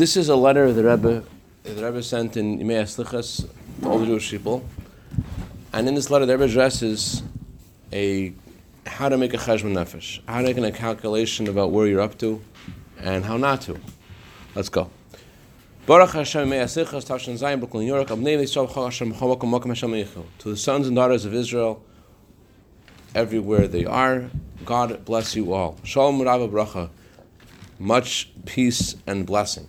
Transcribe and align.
This 0.00 0.16
is 0.16 0.30
a 0.30 0.34
letter 0.34 0.72
the 0.72 0.82
Rebbe, 0.82 1.24
the 1.62 1.84
Rebbe 1.84 2.02
sent 2.02 2.38
in 2.38 2.58
Yimei 2.58 2.84
Aslichas 2.84 3.46
to 3.82 3.86
all 3.86 3.98
the 3.98 4.06
Jewish 4.06 4.30
people. 4.30 4.64
And 5.74 5.86
in 5.86 5.94
this 5.94 6.08
letter, 6.08 6.24
the 6.24 6.38
Rebbe 6.38 6.44
addresses 6.44 7.22
a 7.92 8.32
how 8.86 9.10
to 9.10 9.18
make 9.18 9.34
a 9.34 9.36
cheshbon 9.36 9.74
nefesh, 9.74 10.22
how 10.26 10.40
to 10.40 10.54
make 10.54 10.56
a 10.56 10.70
calculation 10.70 11.48
about 11.48 11.70
where 11.70 11.86
you're 11.86 12.00
up 12.00 12.16
to, 12.20 12.40
and 12.98 13.26
how 13.26 13.36
not 13.36 13.60
to. 13.60 13.78
Let's 14.54 14.70
go. 14.70 14.88
Baruch 15.84 16.12
Hashem 16.12 16.48
Yimei 16.48 16.62
Aslichas 16.62 17.04
Tashan 17.04 17.38
Zayin 17.38 17.58
Brooklyn, 17.58 17.84
New 17.84 17.94
York. 17.94 18.08
Abnei 18.08 18.38
Yisrael 18.38 18.70
Chol 18.70 18.84
Hashem 18.86 19.12
Chol 19.12 19.36
Makom 19.36 19.50
Makom 19.50 19.66
Hashem 19.66 19.90
Yichel. 19.90 20.24
To 20.38 20.48
the 20.48 20.56
sons 20.56 20.86
and 20.86 20.96
daughters 20.96 21.26
of 21.26 21.34
Israel, 21.34 21.84
everywhere 23.14 23.68
they 23.68 23.84
are, 23.84 24.30
God 24.64 25.04
bless 25.04 25.36
you 25.36 25.52
all. 25.52 25.78
Shalom 25.84 26.22
Rabba 26.22 26.48
Bracha. 26.48 26.88
Much 27.78 28.30
peace 28.46 28.96
and 29.06 29.26
blessing. 29.26 29.68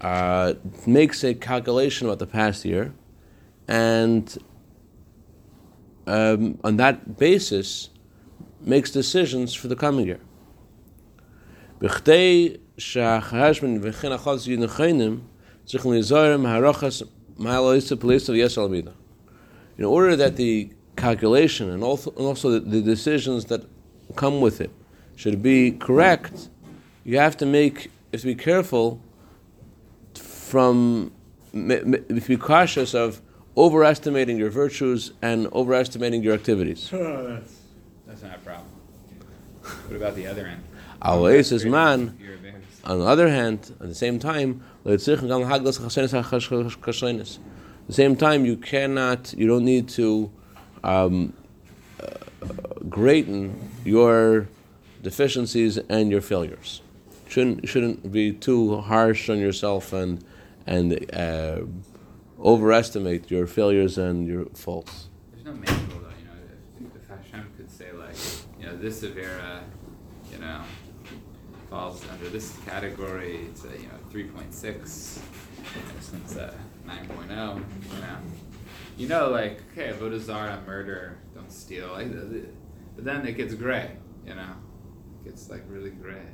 uh, 0.00 0.54
makes 0.86 1.24
a 1.24 1.34
calculation 1.34 2.06
about 2.06 2.18
the 2.18 2.26
past 2.26 2.64
year, 2.64 2.94
and 3.66 4.38
um, 6.06 6.58
on 6.64 6.76
that 6.76 7.18
basis 7.18 7.90
makes 8.60 8.90
decisions 8.90 9.54
for 9.54 9.68
the 9.68 9.76
coming 9.76 10.06
year. 10.06 10.20
In 19.76 19.84
order 19.84 20.16
that 20.16 20.36
the 20.36 20.70
calculation 20.96 21.70
and 21.70 21.84
also, 21.84 22.10
and 22.10 22.26
also 22.26 22.50
the, 22.50 22.60
the 22.60 22.82
decisions 22.82 23.44
that 23.46 23.64
come 24.16 24.40
with 24.40 24.60
it 24.60 24.70
should 25.14 25.42
be 25.42 25.72
correct, 25.72 26.48
you 27.04 27.18
have 27.18 27.36
to 27.36 27.46
make, 27.46 27.84
you 27.84 27.90
have 28.12 28.20
to 28.22 28.26
be 28.26 28.34
careful 28.34 29.00
from 30.48 31.12
be 31.54 32.36
cautious 32.36 32.94
of 32.94 33.20
overestimating 33.56 34.36
your 34.38 34.50
virtues 34.50 35.12
and 35.20 35.46
overestimating 35.52 36.22
your 36.22 36.34
activities. 36.34 36.88
that's, 36.92 37.54
that's 38.06 38.22
not 38.22 38.36
a 38.36 38.38
problem. 38.38 38.66
What 39.86 39.96
about 39.96 40.14
the 40.14 40.26
other 40.26 40.46
end? 40.46 40.62
Always 41.02 41.52
is 41.52 41.64
man. 41.64 42.18
On 42.84 42.98
the 43.00 43.04
other 43.04 43.28
hand, 43.28 43.74
at 43.80 43.88
the 43.88 43.94
same 43.94 44.18
time, 44.18 44.62
at 44.84 44.92
the 44.92 44.98
same 47.90 48.16
time, 48.16 48.44
you 48.46 48.56
cannot, 48.56 49.34
you 49.34 49.46
don't 49.46 49.64
need 49.64 49.88
to 49.90 50.30
um, 50.84 51.32
uh, 52.02 52.06
greaten 52.88 53.70
your 53.84 54.48
deficiencies 55.02 55.78
and 55.78 56.10
your 56.10 56.20
failures. 56.20 56.82
Shouldn't 57.28 57.68
shouldn't 57.68 58.10
be 58.10 58.32
too 58.32 58.80
harsh 58.80 59.28
on 59.28 59.38
yourself 59.38 59.92
and 59.92 60.24
and 60.68 61.14
uh, 61.14 61.60
overestimate 62.38 63.30
your 63.30 63.46
failures 63.46 63.96
and 63.96 64.28
your 64.28 64.44
faults. 64.54 65.08
There's 65.32 65.44
no 65.46 65.54
manual 65.54 66.00
though, 66.02 66.18
you 66.20 66.26
know. 66.28 66.90
If, 66.94 67.02
if 67.02 67.08
Hashem 67.08 67.50
could 67.56 67.70
say 67.70 67.90
like, 67.92 68.14
you 68.60 68.66
know, 68.66 68.76
this 68.76 69.02
Avera, 69.02 69.62
you 70.30 70.38
know, 70.38 70.60
falls 71.70 72.04
under 72.12 72.28
this 72.28 72.54
category, 72.66 73.46
it's 73.50 73.64
a 73.64 73.68
you 73.68 73.88
know 73.88 73.98
3.6, 74.12 74.88
since 76.00 76.36
uh, 76.36 76.52
9.0, 76.86 77.28
you 77.28 78.00
know. 78.00 78.18
You 78.98 79.08
know, 79.08 79.30
like, 79.30 79.62
okay, 79.72 79.96
Vodazara, 79.96 80.66
murder, 80.66 81.18
don't 81.34 81.52
steal. 81.52 81.88
Like, 81.92 82.10
but 82.94 83.04
then 83.04 83.26
it 83.26 83.38
gets 83.38 83.54
gray, 83.54 83.92
you 84.26 84.34
know. 84.34 84.54
It 85.24 85.30
gets 85.30 85.48
like 85.48 85.62
really 85.68 85.90
gray. 85.90 86.26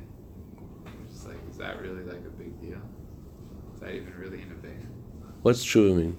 It's 1.09 1.25
like, 1.25 1.37
is 1.49 1.57
that 1.57 1.81
really 1.81 2.03
like 2.03 2.25
a 2.25 2.35
big 2.37 2.59
deal? 2.59 2.81
Is 3.75 3.81
that 3.81 3.93
even 3.93 4.13
really 4.17 4.41
innovative? 4.41 4.87
What's 5.41 5.63
tshuva 5.65 5.95
mean? 5.95 6.17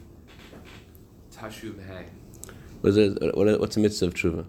Tashuv 1.32 1.84
hey. 1.86 2.04
What's, 2.82 2.96
it, 2.96 3.36
what, 3.36 3.60
what's 3.60 3.74
the 3.74 3.80
mitzvah 3.80 4.06
of 4.06 4.14
tshuva? 4.14 4.44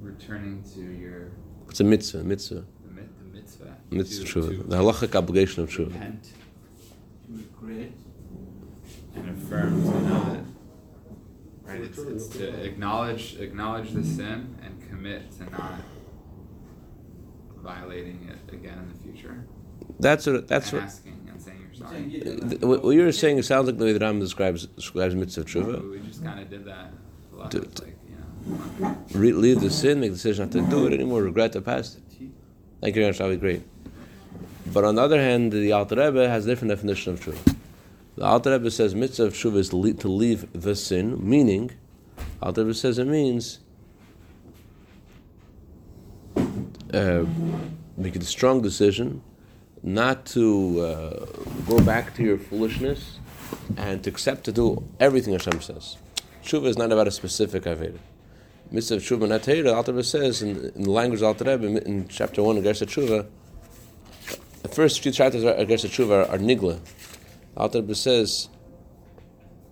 Returning 0.00 0.64
to 0.74 0.80
your. 0.80 1.30
What's 1.64 1.80
a 1.80 1.84
mitzvah? 1.84 2.24
Mitzvah. 2.24 2.64
The, 2.84 2.92
mit, 2.92 3.08
the 3.18 3.38
mitzvah. 3.38 3.76
Mitzvah 3.90 4.24
to, 4.24 4.32
tshuva. 4.32 4.48
to 4.56 4.62
The 4.64 4.76
halachic 4.76 5.14
obligation 5.14 5.62
of 5.62 5.70
tshuva. 5.70 5.92
repent 5.92 6.24
To 6.24 6.32
regret. 7.30 7.92
and 9.14 9.30
affirm 9.30 9.82
to 9.84 10.00
know 10.00 10.24
that. 10.34 10.44
Right, 11.62 11.80
it's, 11.82 11.98
it's 11.98 12.26
to 12.38 12.64
acknowledge 12.64 13.36
acknowledge 13.38 13.92
the 13.92 14.02
sin 14.02 14.56
and 14.62 14.88
commit 14.88 15.30
to 15.38 15.44
not 15.50 15.74
violating 17.62 18.28
it 18.28 18.52
again 18.52 18.78
in 18.78 18.88
the 18.88 18.98
future. 18.98 19.44
That's 20.00 20.26
what. 20.26 20.48
That's 20.48 20.72
what. 20.72 20.82
asking 20.82 21.26
and 21.30 21.40
saying 21.42 21.58
you're 21.60 21.88
Saying, 21.88 22.10
sorry. 22.10 22.40
yeah, 22.42 22.48
th- 22.48 22.60
What 22.62 22.84
what 22.84 22.90
you're 22.94 23.12
saying 23.12 23.38
it 23.38 23.44
sounds 23.44 23.66
like 23.66 23.78
the 23.78 23.84
way 23.84 23.92
that 23.92 24.02
Ram 24.02 24.20
describes 24.20 24.66
describes 24.66 25.14
mitzvah 25.14 25.44
tshuva. 25.44 25.90
We 25.90 25.98
just 26.00 26.22
kind 26.24 26.40
of 26.40 26.48
did 26.50 26.64
that. 26.66 26.92
A 27.32 27.36
lot 27.36 27.50
Do- 27.50 27.60
like, 27.60 27.96
you 28.08 28.16
know. 28.80 28.96
Re- 29.14 29.32
leave 29.32 29.60
the 29.60 29.70
sin, 29.70 30.00
make 30.00 30.10
the 30.10 30.16
decision 30.16 30.44
not 30.46 30.52
to 30.52 30.62
do 30.70 30.86
it 30.86 30.92
anymore, 30.92 31.22
regret 31.22 31.52
the 31.52 31.60
past. 31.62 31.98
Thank 32.80 32.94
you 32.94 33.02
very 33.02 33.06
much. 33.10 33.18
That 33.18 33.26
would 33.28 33.40
be 33.40 33.46
great. 33.46 33.62
But 34.72 34.84
on 34.84 34.94
the 34.96 35.02
other 35.02 35.20
hand, 35.20 35.50
the 35.52 35.72
Alter 35.72 35.96
Rebbe 35.96 36.28
has 36.28 36.44
a 36.44 36.48
different 36.48 36.70
definition 36.70 37.12
of 37.14 37.20
tshuva. 37.20 37.56
The 38.16 38.24
Alter 38.24 38.52
Rebbe 38.52 38.70
says 38.70 38.94
mitzvah 38.94 39.24
of 39.24 39.32
tshuva 39.34 39.56
is 39.56 39.72
le- 39.72 39.94
to 39.94 40.08
leave 40.08 40.46
the 40.52 40.76
sin, 40.76 41.18
meaning, 41.28 41.72
Alter 42.42 42.62
Rebbe 42.64 42.74
says 42.74 42.98
it 42.98 43.06
means 43.06 43.58
uh, 46.92 47.24
make 47.96 48.16
a 48.16 48.24
strong 48.24 48.62
decision 48.62 49.22
not 49.82 50.26
to 50.26 50.80
uh, 50.80 51.26
go 51.66 51.80
back 51.82 52.14
to 52.16 52.22
your 52.22 52.38
foolishness 52.38 53.18
and 53.76 54.02
to 54.04 54.10
accept 54.10 54.44
to 54.44 54.52
do 54.52 54.82
everything 55.00 55.32
Hashem 55.32 55.60
says. 55.60 55.96
Tshuva 56.42 56.66
is 56.66 56.78
not 56.78 56.92
about 56.92 57.06
a 57.06 57.10
specific 57.10 57.64
Avera. 57.64 57.98
Mitzvah 58.70 58.96
Tshuva 58.96 59.28
Natera, 59.28 59.74
Alter 59.74 59.92
Rebbe 59.92 60.04
says 60.04 60.42
in, 60.42 60.72
in 60.74 60.82
the 60.82 60.90
language 60.90 61.20
of 61.20 61.28
Alter 61.28 61.44
Rebbe 61.44 61.86
in, 61.86 62.08
chapter 62.08 62.42
1 62.42 62.58
of 62.58 62.64
Igeres 62.64 62.84
Tshuva, 62.86 63.26
the 64.62 64.68
first 64.68 65.00
few 65.00 65.12
chapters 65.12 65.42
of 65.42 65.56
Igeres 65.56 65.86
Tshuva 65.86 66.26
are, 66.26 66.34
are 66.34 66.38
Nigla. 66.38 66.80
Alter 67.56 67.80
Rebbe 67.80 67.94
says, 67.94 68.48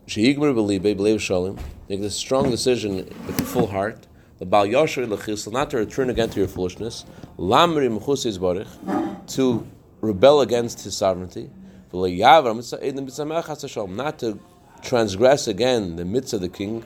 Sheigmer 0.06 0.54
believe, 0.54 0.82
believe 0.82 1.20
Shalom, 1.20 1.58
make 1.88 2.00
this 2.00 2.14
strong 2.14 2.50
decision 2.50 2.96
with 2.96 3.40
a 3.40 3.44
full 3.44 3.66
heart, 3.66 4.06
the 4.38 4.46
Bal 4.46 4.66
Lechis, 4.66 5.50
not 5.50 5.70
to 5.70 5.78
return 5.78 6.10
again 6.10 6.30
to 6.30 6.38
your 6.38 6.48
foolishness, 6.48 7.04
Lamri 7.38 7.88
Mechusis 7.88 8.40
Baruch, 8.40 9.26
to 9.28 9.66
rebel 10.06 10.40
against 10.40 10.82
his 10.82 10.96
sovereignty, 10.96 11.50
not 11.92 12.18
to 14.18 14.38
transgress 14.82 15.48
again 15.48 15.96
the 15.96 16.04
mitzvah 16.04 16.36
of 16.36 16.42
the 16.42 16.48
king, 16.48 16.84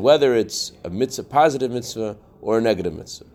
whether 0.00 0.34
it's 0.34 0.72
a 0.84 0.90
mitzvah, 0.90 1.24
positive 1.24 1.70
mitzvah 1.70 2.16
or 2.42 2.58
a 2.58 2.60
negative 2.60 2.94
mitzvah. 2.94 3.26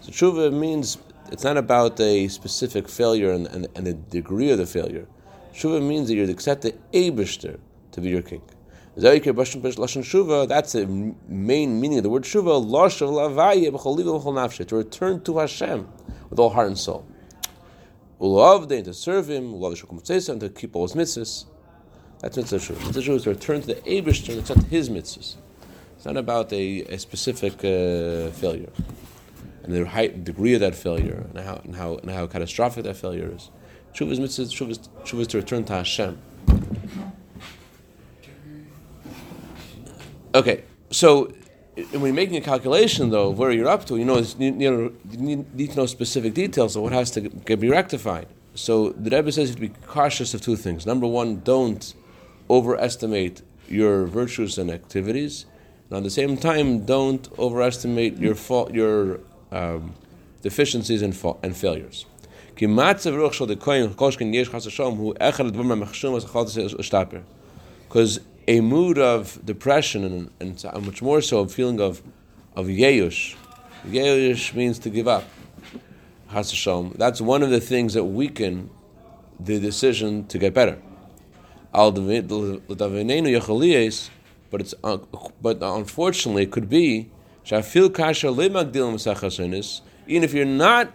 So 0.00 0.10
tshuva 0.10 0.52
means 0.52 0.98
it's 1.30 1.44
not 1.44 1.56
about 1.56 2.00
a 2.00 2.28
specific 2.28 2.88
failure 2.88 3.32
and, 3.32 3.46
and, 3.46 3.68
and 3.74 3.86
the 3.86 3.94
degree 3.94 4.50
of 4.50 4.58
the 4.58 4.66
failure. 4.66 5.06
Tshuva 5.54 5.80
means 5.86 6.08
that 6.08 6.14
you 6.14 6.24
accept 6.28 6.62
the 6.62 6.74
Eibishter 6.92 7.58
to 7.92 8.00
be 8.00 8.10
your 8.10 8.22
king. 8.22 8.42
That's 8.94 10.72
the 10.72 11.14
main 11.28 11.80
meaning 11.80 11.98
of 11.98 12.02
the 12.04 12.10
word 12.10 12.24
tshuva, 12.24 12.66
to 14.66 14.76
return 14.76 15.20
to 15.22 15.38
Hashem 15.38 15.88
with 16.28 16.38
all 16.38 16.50
heart 16.50 16.66
and 16.66 16.78
soul. 16.78 17.06
To 18.20 18.92
serve 18.92 19.30
Him, 19.30 19.60
to 19.60 20.52
keep 20.54 20.76
all 20.76 20.86
His 20.86 20.94
mitzvahs. 20.94 21.46
That's 22.20 22.36
mitzvah 22.36 22.56
tshuva. 22.58 22.86
Mitzvah 22.86 23.00
tshuva 23.00 23.16
is 23.16 23.22
to 23.22 23.30
return 23.30 23.60
to 23.62 23.66
the 23.68 23.74
Eibush 23.76 24.28
and 24.28 24.40
accept 24.40 24.64
His 24.64 24.90
mitzvahs. 24.90 25.36
It's 25.96 26.04
not 26.04 26.16
about 26.16 26.52
a, 26.52 26.82
a 26.82 26.98
specific 26.98 27.54
uh, 27.64 28.30
failure 28.32 28.72
and 29.62 29.72
the 29.72 29.86
height, 29.86 30.24
degree 30.24 30.54
of 30.54 30.60
that 30.60 30.74
failure 30.74 31.26
and 31.30 31.38
how 31.38 31.60
and 31.64 31.76
how 31.76 31.96
and 31.96 32.10
how 32.10 32.26
catastrophic 32.26 32.84
that 32.84 32.96
failure 32.96 33.32
is. 33.34 33.50
Tshuva 33.94 34.10
is 34.12 34.20
mitzvah. 34.20 34.42
Tshuva 34.44 35.20
is 35.20 35.26
to 35.28 35.36
return 35.36 35.64
to 35.64 35.72
Hashem. 35.74 36.18
Okay, 40.34 40.64
so 40.90 41.32
when 41.92 42.04
you're 42.04 42.14
making 42.14 42.36
a 42.36 42.40
calculation, 42.40 43.10
though, 43.10 43.30
of 43.30 43.38
where 43.38 43.50
you're 43.50 43.68
up 43.68 43.84
to, 43.86 43.96
you 43.96 44.04
know, 44.04 44.18
you, 44.38 44.50
need, 44.50 45.70
to 45.70 45.76
know 45.76 45.86
specific 45.86 46.34
details 46.34 46.76
of 46.76 46.82
what 46.82 46.92
has 46.92 47.10
to 47.12 47.20
be 47.20 47.68
rectified. 47.68 48.26
So 48.54 48.90
the 48.90 49.10
Rebbe 49.10 49.32
says 49.32 49.50
you 49.50 49.54
have 49.54 49.56
to 49.56 49.60
be 49.60 49.86
cautious 49.86 50.34
of 50.34 50.40
two 50.40 50.56
things. 50.56 50.86
Number 50.86 51.06
one, 51.06 51.40
don't 51.40 51.94
overestimate 52.50 53.42
your 53.68 54.06
virtues 54.06 54.58
and 54.58 54.70
activities, 54.70 55.46
and 55.88 55.98
at 55.98 56.02
the 56.04 56.10
same 56.10 56.36
time, 56.36 56.84
don't 56.84 57.28
overestimate 57.38 58.18
your 58.18 58.36
your 58.72 59.20
um, 59.50 59.94
deficiencies 60.42 61.02
and, 61.02 61.14
fa- 61.14 61.36
and 61.42 61.56
failures. 61.56 62.06
Because 67.88 68.20
a 68.48 68.60
mood 68.60 68.98
of 68.98 69.44
depression 69.44 70.04
and, 70.04 70.30
and 70.40 70.86
much 70.86 71.02
more 71.02 71.20
so 71.20 71.40
a 71.40 71.48
feeling 71.48 71.80
of 71.80 72.02
of 72.54 72.66
yeyush. 72.66 73.34
Yeyush 73.86 74.54
means 74.54 74.78
to 74.80 74.90
give 74.90 75.08
up. 75.08 75.24
V'shalom. 76.30 76.96
That's 76.96 77.20
one 77.20 77.42
of 77.42 77.50
the 77.50 77.60
things 77.60 77.94
that 77.94 78.04
weaken 78.04 78.70
the 79.40 79.58
decision 79.58 80.26
to 80.26 80.38
get 80.38 80.54
better. 80.54 80.78
But 81.72 81.98
it's 84.60 84.74
uh, 84.84 84.98
but 85.40 85.62
unfortunately 85.62 86.42
it 86.44 86.50
could 86.50 86.68
be. 86.68 87.10
Even 87.44 87.64
if 90.24 90.34
you're 90.34 90.44
not 90.44 90.92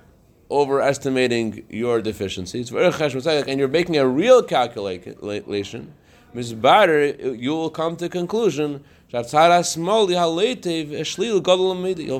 overestimating 0.49 1.65
your 1.69 2.01
deficiencies, 2.01 2.71
and 2.71 3.59
you're 3.59 3.67
making 3.67 3.97
a 3.97 4.07
real 4.07 4.41
calculation, 4.43 5.93
Ms. 6.33 6.53
Bader, 6.53 7.33
you 7.33 7.51
will 7.51 7.69
come 7.69 7.95
to 7.95 8.05
the 8.05 8.09
conclusion 8.09 8.83
you'll 9.09 9.23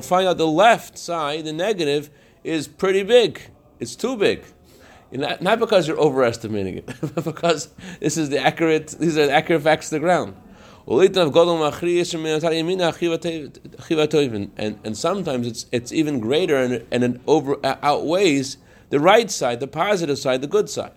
find 0.00 0.26
out 0.26 0.38
the 0.38 0.46
left 0.46 0.96
side, 0.98 1.44
the 1.44 1.52
negative, 1.52 2.08
is 2.42 2.66
pretty 2.66 3.02
big. 3.02 3.42
It's 3.78 3.94
too 3.94 4.16
big. 4.16 4.42
Not, 5.12 5.42
not 5.42 5.58
because 5.58 5.86
you're 5.88 5.98
overestimating 5.98 6.78
it, 6.78 6.86
but 7.14 7.24
because 7.24 7.68
this 8.00 8.16
is 8.16 8.30
the 8.30 8.38
accurate, 8.38 8.88
these 8.98 9.18
are 9.18 9.26
the 9.26 9.32
accurate 9.32 9.62
facts 9.62 9.90
to 9.90 9.96
the 9.96 10.00
ground. 10.00 10.34
And, 10.86 11.18
and 14.84 14.96
sometimes 14.96 15.46
it's, 15.46 15.66
it's 15.70 15.92
even 15.92 16.20
greater 16.20 16.56
and, 16.56 16.86
and 16.90 17.04
it 17.04 17.20
over, 17.26 17.58
uh, 17.64 17.76
outweighs 17.82 18.56
the 18.88 18.98
right 18.98 19.30
side, 19.30 19.60
the 19.60 19.66
positive 19.66 20.18
side, 20.18 20.40
the 20.40 20.46
good 20.46 20.70
side. 20.70 20.92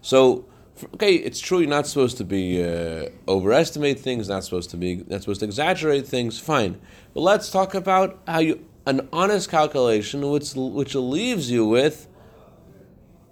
So, 0.00 0.46
okay, 0.94 1.14
it's 1.14 1.40
true 1.40 1.60
you're 1.60 1.68
not 1.68 1.86
supposed 1.86 2.16
to 2.18 2.24
be 2.24 2.62
uh, 2.62 3.08
overestimate 3.28 3.98
things, 3.98 4.28
not 4.28 4.44
supposed 4.44 4.70
to 4.70 4.76
be, 4.76 5.04
not 5.08 5.20
supposed 5.20 5.40
to 5.40 5.46
exaggerate 5.46 6.06
things. 6.06 6.38
Fine, 6.38 6.80
but 7.14 7.20
let's 7.20 7.50
talk 7.50 7.74
about 7.74 8.20
how 8.26 8.40
you 8.40 8.64
an 8.86 9.08
honest 9.12 9.48
calculation, 9.50 10.28
which 10.30 10.52
which 10.54 10.94
leaves 10.94 11.50
you 11.50 11.66
with 11.66 12.08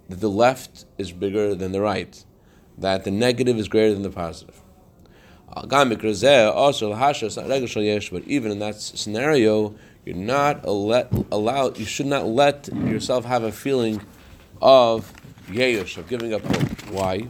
that 0.09 0.19
the 0.19 0.29
left 0.29 0.85
is 0.97 1.11
bigger 1.11 1.55
than 1.55 1.71
the 1.71 1.81
right, 1.81 2.23
that 2.77 3.03
the 3.03 3.11
negative 3.11 3.57
is 3.57 3.67
greater 3.67 3.93
than 3.93 4.03
the 4.03 4.09
positive. 4.09 4.61
But 5.53 5.65
even 8.27 8.51
in 8.51 8.59
that 8.59 8.75
scenario, 8.75 9.75
you're 10.05 10.15
not 10.15 10.65
allowed. 10.65 11.77
You 11.77 11.85
should 11.85 12.05
not 12.05 12.25
let 12.25 12.69
yourself 12.73 13.25
have 13.25 13.43
a 13.43 13.51
feeling 13.51 14.01
of 14.61 15.11
yeyush 15.47 15.97
of 15.97 16.07
giving 16.07 16.33
up 16.33 16.43
hope. 16.43 16.80
Why? 16.91 17.29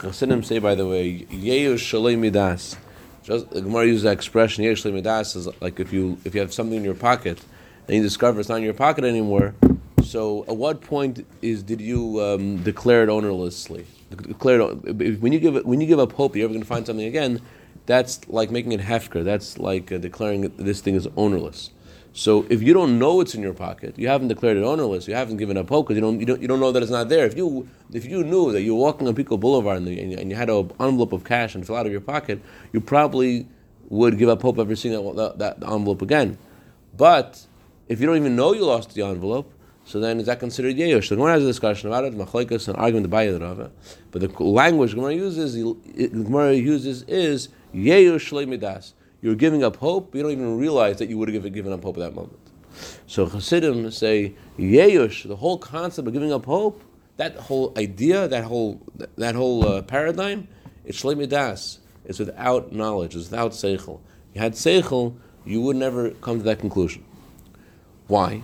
Chassidim 0.00 0.42
say, 0.42 0.58
by 0.58 0.74
the 0.74 0.84
way, 0.86 1.20
yeyush 1.30 1.76
shalei 1.76 2.18
midas. 2.18 2.76
Just 3.22 3.50
the 3.50 3.62
Gemara 3.62 3.86
uses 3.86 4.02
that 4.02 4.12
expression 4.12 4.64
yeyush 4.64 4.84
shalei 4.84 4.94
midas 4.94 5.36
is 5.36 5.48
like 5.60 5.78
if 5.78 5.92
you 5.92 6.18
if 6.24 6.34
you 6.34 6.40
have 6.40 6.52
something 6.52 6.78
in 6.78 6.84
your 6.84 6.94
pocket 6.94 7.38
and 7.86 7.96
you 7.96 8.02
discover 8.02 8.40
it's 8.40 8.48
not 8.48 8.56
in 8.56 8.64
your 8.64 8.74
pocket 8.74 9.04
anymore. 9.04 9.54
So, 10.02 10.44
at 10.48 10.56
what 10.56 10.80
point 10.80 11.24
is 11.40 11.62
did 11.62 11.80
you 11.80 12.20
um, 12.20 12.56
declare 12.64 13.04
it 13.04 13.08
ownerlessly? 13.08 13.86
Declare 14.10 14.60
it, 14.60 15.20
when 15.20 15.32
you 15.32 15.38
give 15.38 15.64
when 15.64 15.80
you 15.80 15.86
give 15.86 16.00
up 16.00 16.12
hope, 16.12 16.34
you're 16.34 16.44
ever 16.44 16.52
going 16.52 16.62
to 16.62 16.68
find 16.68 16.84
something 16.84 17.06
again. 17.06 17.40
That's 17.86 18.28
like 18.28 18.50
making 18.50 18.72
it 18.72 18.80
hefker. 18.80 19.24
That's 19.24 19.56
like 19.58 19.92
uh, 19.92 19.98
declaring 19.98 20.52
this 20.56 20.80
thing 20.80 20.96
is 20.96 21.06
ownerless. 21.16 21.70
So 22.12 22.46
if 22.48 22.62
you 22.62 22.72
don't 22.72 22.98
know 22.98 23.20
it's 23.20 23.34
in 23.34 23.42
your 23.42 23.54
pocket, 23.54 23.98
you 23.98 24.08
haven't 24.08 24.28
declared 24.28 24.56
it 24.56 24.64
ownerless, 24.64 25.06
you 25.06 25.14
haven't 25.14 25.36
given 25.36 25.56
up 25.56 25.68
hope 25.68 25.86
because 25.86 25.96
you 25.96 26.00
don't, 26.00 26.18
you 26.18 26.26
don't 26.26 26.42
you 26.42 26.48
don't 26.48 26.60
know 26.60 26.72
that 26.72 26.82
it's 26.82 26.90
not 26.90 27.08
there. 27.08 27.26
If 27.26 27.36
you 27.36 27.68
if 27.92 28.06
you 28.06 28.24
knew 28.24 28.50
that 28.52 28.62
you're 28.62 28.74
walking 28.74 29.06
on 29.06 29.14
Pico 29.14 29.36
Boulevard 29.36 29.78
and, 29.78 29.86
the, 29.86 30.00
and 30.00 30.30
you 30.30 30.36
had 30.36 30.50
an 30.50 30.70
envelope 30.80 31.12
of 31.12 31.24
cash 31.24 31.54
and 31.54 31.66
fell 31.66 31.76
out 31.76 31.86
of 31.86 31.92
your 31.92 32.00
pocket, 32.00 32.40
you 32.72 32.80
probably 32.80 33.46
would 33.88 34.18
give 34.18 34.28
up 34.28 34.42
hope 34.42 34.58
ever 34.58 34.74
seeing 34.74 34.94
that, 34.94 35.38
that, 35.38 35.58
that 35.60 35.70
envelope 35.70 36.02
again. 36.02 36.38
But 36.96 37.46
if 37.88 38.00
you 38.00 38.06
don't 38.06 38.16
even 38.16 38.36
know 38.36 38.52
you 38.52 38.64
lost 38.64 38.94
the 38.94 39.02
envelope, 39.02 39.52
so 39.84 40.00
then 40.00 40.20
is 40.20 40.26
that 40.26 40.40
considered 40.40 40.76
yeyosh? 40.76 41.08
The 41.08 41.16
Gemara 41.16 41.32
has 41.32 41.44
a 41.44 41.46
discussion 41.46 41.88
about 41.88 42.04
it, 42.04 42.14
machlekes 42.14 42.68
and 42.68 42.76
argument 42.76 43.08
by 43.08 43.26
the 43.26 43.40
Rava. 43.40 43.70
But 44.10 44.20
the 44.20 44.42
language 44.42 44.94
Gemara 44.94 45.14
uses, 45.14 45.56
Gemara 45.94 46.52
uses 46.54 47.04
is 47.04 47.48
yeyosh 47.74 48.46
midas. 48.46 48.92
You're 49.20 49.34
giving 49.34 49.64
up 49.64 49.76
hope, 49.76 50.14
you 50.14 50.22
don't 50.22 50.30
even 50.30 50.58
realize 50.58 50.98
that 50.98 51.08
you 51.08 51.18
would 51.18 51.28
have 51.32 51.52
given 51.52 51.72
up 51.72 51.82
hope 51.82 51.96
at 51.96 52.00
that 52.00 52.14
moment. 52.14 52.38
So 53.06 53.28
Chassidim 53.28 53.90
say 53.90 54.34
yeyosh, 54.58 55.26
the 55.26 55.36
whole 55.36 55.58
concept 55.58 56.06
of 56.06 56.14
giving 56.14 56.32
up 56.32 56.44
hope, 56.44 56.82
that 57.16 57.34
whole 57.36 57.72
idea, 57.76 58.28
that 58.28 58.44
whole 58.44 58.80
that 59.16 59.34
whole 59.34 59.66
uh, 59.66 59.82
paradigm, 59.82 60.46
it's 60.84 61.02
midas. 61.04 61.80
It's 62.04 62.18
without 62.18 62.72
knowledge. 62.72 63.14
It's 63.14 63.30
without 63.30 63.52
seichel. 63.52 64.00
You 64.34 64.40
had 64.40 64.52
seichel, 64.54 65.16
you 65.44 65.60
would 65.60 65.76
never 65.76 66.10
come 66.10 66.38
to 66.38 66.44
that 66.44 66.58
conclusion. 66.58 67.04
Why? 68.06 68.42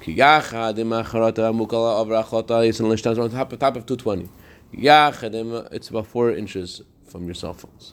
On 0.00 0.06
top 0.06 0.26
of 3.76 3.86
220. 3.86 4.28
It's 4.74 5.88
about 5.88 6.06
four 6.06 6.30
inches 6.30 6.82
from 7.06 7.24
your 7.26 7.34
cell 7.34 7.52
phones. 7.52 7.92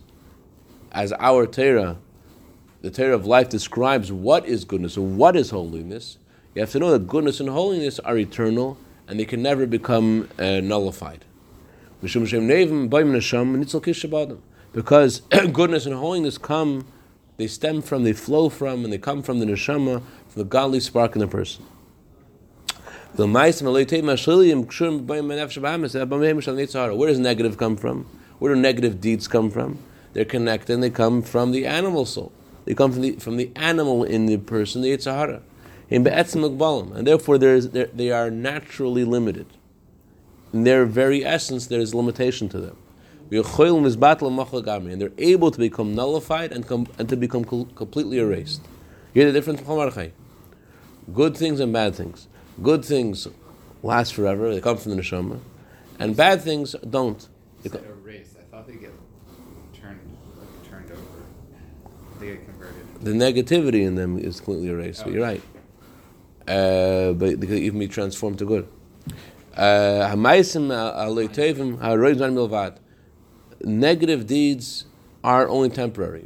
as 0.91 1.13
our 1.13 1.45
Torah, 1.45 1.97
the 2.81 2.91
Torah 2.91 3.15
of 3.15 3.25
life 3.25 3.49
describes 3.49 4.11
what 4.11 4.45
is 4.45 4.65
goodness 4.65 4.97
and 4.97 5.17
what 5.17 5.35
is 5.35 5.51
holiness. 5.51 6.17
You 6.55 6.61
have 6.61 6.71
to 6.71 6.79
know 6.79 6.91
that 6.91 7.07
goodness 7.07 7.39
and 7.39 7.49
holiness 7.49 7.99
are 7.99 8.17
eternal 8.17 8.77
and 9.07 9.19
they 9.19 9.25
can 9.25 9.41
never 9.41 9.65
become 9.65 10.29
uh, 10.39 10.61
nullified. 10.61 11.25
Because 14.73 15.21
goodness 15.53 15.85
and 15.85 15.95
holiness 15.95 16.37
come, 16.37 16.87
they 17.37 17.47
stem 17.47 17.81
from, 17.81 18.03
they 18.03 18.13
flow 18.13 18.49
from, 18.49 18.83
and 18.83 18.93
they 18.93 18.97
come 18.97 19.21
from 19.21 19.39
the 19.39 19.45
neshama, 19.45 20.01
from 20.27 20.41
the 20.41 20.43
godly 20.43 20.79
spark 20.79 21.15
in 21.15 21.19
the 21.19 21.27
person. 21.27 21.65
Where 23.13 23.27
does 27.09 27.19
negative 27.19 27.57
come 27.57 27.75
from? 27.75 28.05
Where 28.39 28.55
do 28.55 28.59
negative 28.59 29.01
deeds 29.01 29.27
come 29.27 29.51
from? 29.51 29.77
They're 30.13 30.25
connected 30.25 30.73
and 30.73 30.83
they 30.83 30.89
come 30.89 31.21
from 31.21 31.51
the 31.51 31.65
animal 31.65 32.05
soul. 32.05 32.31
They 32.65 32.73
come 32.73 32.91
from 32.91 33.01
the, 33.01 33.13
from 33.13 33.37
the 33.37 33.51
animal 33.55 34.03
in 34.03 34.25
the 34.25 34.37
person, 34.37 34.81
the 34.81 34.89
Yetzer 34.89 35.15
Hara. 35.15 35.41
And 35.89 36.05
therefore 37.07 37.37
they 37.37 38.11
are 38.11 38.31
naturally 38.31 39.03
limited. 39.03 39.47
In 40.53 40.63
their 40.63 40.85
very 40.85 41.25
essence, 41.25 41.67
there 41.67 41.79
is 41.79 41.93
limitation 41.93 42.49
to 42.49 42.59
them. 42.59 42.77
And 43.29 45.01
they're 45.01 45.11
able 45.17 45.51
to 45.51 45.59
become 45.59 45.95
nullified 45.95 46.51
and, 46.51 46.67
com- 46.67 46.87
and 46.97 47.07
to 47.09 47.15
become 47.15 47.43
completely 47.43 48.19
erased. 48.19 48.61
You 49.13 49.21
hear 49.21 49.31
the 49.31 49.39
difference? 49.39 49.61
Good 51.13 51.35
things 51.37 51.59
and 51.59 51.73
bad 51.73 51.95
things. 51.95 52.27
Good 52.61 52.85
things 52.85 53.27
last 53.83 54.13
forever, 54.13 54.53
they 54.53 54.61
come 54.61 54.77
from 54.77 54.95
the 54.95 55.01
neshama, 55.01 55.39
and 55.99 56.15
bad 56.15 56.41
things 56.41 56.75
don't. 56.87 57.27
They 57.63 57.69
get 57.69 57.83
erased. 57.83 58.35
I 58.37 58.43
thought 58.43 58.67
they 58.67 58.75
get 58.75 58.93
turned, 59.73 59.99
like, 60.37 60.69
turned 60.69 60.91
over 60.91 61.01
they 62.21 62.27
get 62.27 62.45
converted. 62.45 62.75
The 63.01 63.11
negativity 63.11 63.81
in 63.85 63.95
them 63.95 64.17
is 64.17 64.39
completely 64.39 64.69
erased. 64.69 65.01
Oh. 65.01 65.05
But 65.05 65.13
you're 65.13 65.23
right. 65.23 65.41
Uh, 66.47 67.13
but 67.13 67.39
they 67.39 67.47
could 67.47 67.59
even 67.59 67.79
be 67.79 67.87
transformed 67.87 68.39
to 68.39 68.45
good. 68.45 68.67
Uh, 69.55 70.15
Negative 73.63 74.25
deeds 74.25 74.85
are 75.23 75.47
only 75.47 75.69
temporary. 75.69 76.21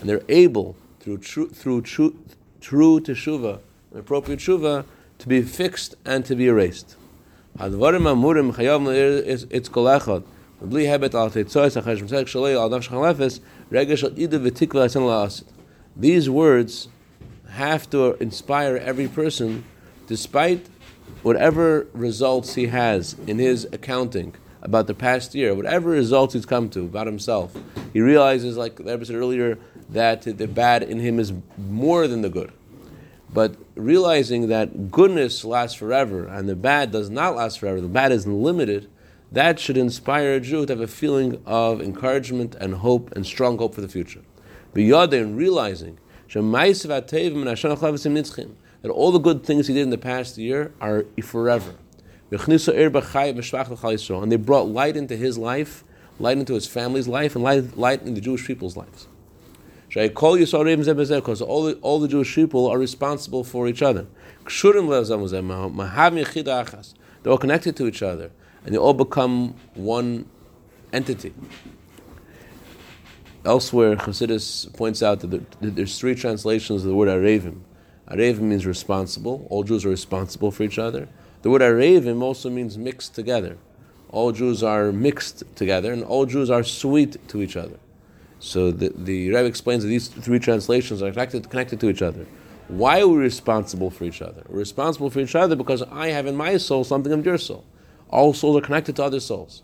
And 0.00 0.08
they're 0.08 0.22
able 0.28 0.76
through 1.00 1.18
true, 1.18 1.48
through 1.48 1.82
true, 1.82 2.14
teshuva, 3.00 3.60
appropriate 3.94 4.40
teshuva, 4.40 4.84
to 5.18 5.28
be 5.28 5.42
fixed 5.42 5.94
and 6.04 6.24
to 6.26 6.34
be 6.36 6.46
erased. 6.46 6.96
It's 7.58 7.74
האמורים 10.61 10.85
חייב 10.85 11.03
את 11.03 11.11
כל 11.11 11.19
אחד, 11.19 11.29
ובלי 11.31 11.31
היבט 11.31 11.35
על 11.35 11.43
תצועס 11.43 11.77
אחרי 11.77 11.97
שמצק 11.97 12.27
שלי 12.27 12.55
על 12.55 12.77
נפש 12.77 12.87
חלפס, 12.87 13.39
רגע 13.71 13.97
של 13.97 14.13
עידו 14.15 14.37
ותקווה 14.43 14.85
עשינו 14.85 15.09
לעשות. 15.09 15.47
These 16.01 16.29
words 16.29 16.87
have 17.57 17.89
to 17.89 18.15
inspire 18.21 18.77
every 18.77 19.07
person, 19.07 19.63
despite 20.07 20.69
whatever 21.23 21.87
results 21.93 22.55
he 22.55 22.67
has 22.67 23.15
in 23.27 23.37
his 23.39 23.67
accounting 23.73 24.33
about 24.61 24.87
the 24.87 24.93
past 24.93 25.35
year, 25.35 25.53
whatever 25.55 25.89
results 25.89 26.33
he's 26.33 26.45
come 26.45 26.69
to 26.69 26.81
about 26.81 27.07
himself, 27.07 27.49
he 27.93 28.01
realizes, 28.01 28.57
like 28.57 28.75
the 28.75 29.05
said 29.05 29.15
earlier, 29.15 29.57
that 29.89 30.21
the 30.21 30.47
bad 30.47 30.83
in 30.83 30.99
him 30.99 31.19
is 31.19 31.33
more 31.57 32.07
than 32.07 32.21
the 32.21 32.29
good. 32.29 32.51
But 33.33 33.55
realizing 33.75 34.47
that 34.47 34.91
goodness 34.91 35.45
lasts 35.45 35.75
forever 35.75 36.27
and 36.27 36.47
the 36.47 36.55
bad 36.55 36.91
does 36.91 37.09
not 37.09 37.35
last 37.35 37.59
forever, 37.59 37.79
the 37.81 37.87
bad 37.87 38.11
is 38.11 38.25
limited, 38.25 38.89
that 39.32 39.58
should 39.58 39.76
inspire 39.76 40.34
a 40.34 40.40
Jew 40.40 40.66
to 40.66 40.72
have 40.72 40.80
a 40.80 40.86
feeling 40.86 41.42
of 41.46 41.80
encouragement 41.80 42.54
and 42.56 42.74
hope 42.74 43.10
and 43.16 43.26
strong 43.26 43.58
hope 43.58 43.74
for 43.74 43.80
the 43.80 43.88
future. 43.88 44.22
B'yadin, 44.74 45.36
realizing 45.36 45.98
that 48.82 48.90
all 48.90 49.12
the 49.12 49.18
good 49.18 49.44
things 49.44 49.66
he 49.66 49.74
did 49.74 49.82
in 49.82 49.90
the 49.90 49.98
past 49.98 50.38
year 50.38 50.72
are 50.80 51.04
forever. 51.22 51.74
Er 52.32 52.38
and 52.38 54.32
they 54.32 54.36
brought 54.36 54.68
light 54.68 54.96
into 54.96 55.16
his 55.16 55.38
life, 55.38 55.84
light 56.18 56.38
into 56.38 56.54
his 56.54 56.66
family's 56.66 57.06
life, 57.06 57.36
and 57.36 57.44
light, 57.44 57.76
light 57.76 58.02
in 58.02 58.14
the 58.14 58.20
Jewish 58.20 58.44
people's 58.46 58.76
lives. 58.76 59.06
Because 59.94 61.40
all 61.40 61.64
the, 61.64 61.74
all 61.82 62.00
the 62.00 62.08
Jewish 62.08 62.34
people 62.34 62.66
are 62.66 62.78
responsible 62.78 63.44
for 63.44 63.68
each 63.68 63.82
other. 63.82 64.06
They're 64.44 64.80
all 67.32 67.38
connected 67.38 67.76
to 67.76 67.86
each 67.86 68.02
other, 68.02 68.30
and 68.64 68.74
they 68.74 68.78
all 68.78 68.94
become 68.94 69.54
one 69.74 70.26
entity. 70.92 71.32
Elsewhere, 73.44 73.96
Chassidus 73.96 74.74
points 74.74 75.02
out 75.02 75.20
that 75.20 75.60
there's 75.60 75.98
three 75.98 76.14
translations 76.14 76.82
of 76.82 76.88
the 76.88 76.94
word 76.94 77.08
Arevim. 77.08 77.60
Arevim 78.10 78.40
means 78.40 78.64
responsible. 78.66 79.46
All 79.50 79.64
Jews 79.64 79.84
are 79.84 79.90
responsible 79.90 80.50
for 80.50 80.62
each 80.62 80.78
other. 80.78 81.08
The 81.42 81.50
word 81.50 81.60
Arevim 81.60 82.22
also 82.22 82.48
means 82.48 82.78
mixed 82.78 83.14
together. 83.14 83.58
All 84.08 84.32
Jews 84.32 84.62
are 84.62 84.92
mixed 84.92 85.42
together, 85.56 85.92
and 85.92 86.04
all 86.04 86.24
Jews 86.24 86.48
are 86.48 86.62
sweet 86.62 87.28
to 87.28 87.42
each 87.42 87.56
other. 87.56 87.78
So 88.38 88.70
the, 88.70 88.92
the 88.96 89.28
Rebbe 89.28 89.44
explains 89.44 89.82
that 89.82 89.88
these 89.88 90.08
three 90.08 90.38
translations 90.38 91.02
are 91.02 91.10
connected, 91.10 91.50
connected 91.50 91.80
to 91.80 91.88
each 91.88 92.02
other. 92.02 92.26
Why 92.68 93.00
are 93.00 93.08
we 93.08 93.18
responsible 93.18 93.90
for 93.90 94.04
each 94.04 94.22
other? 94.22 94.42
We're 94.48 94.58
responsible 94.58 95.10
for 95.10 95.20
each 95.20 95.34
other 95.34 95.54
because 95.54 95.82
I 95.82 96.08
have 96.08 96.26
in 96.26 96.36
my 96.36 96.56
soul 96.56 96.84
something 96.84 97.12
of 97.12 97.26
your 97.26 97.36
soul. 97.36 97.64
All 98.14 98.32
souls 98.32 98.56
are 98.56 98.60
connected 98.60 98.96
to 98.96 99.04
other 99.04 99.20
souls. 99.20 99.62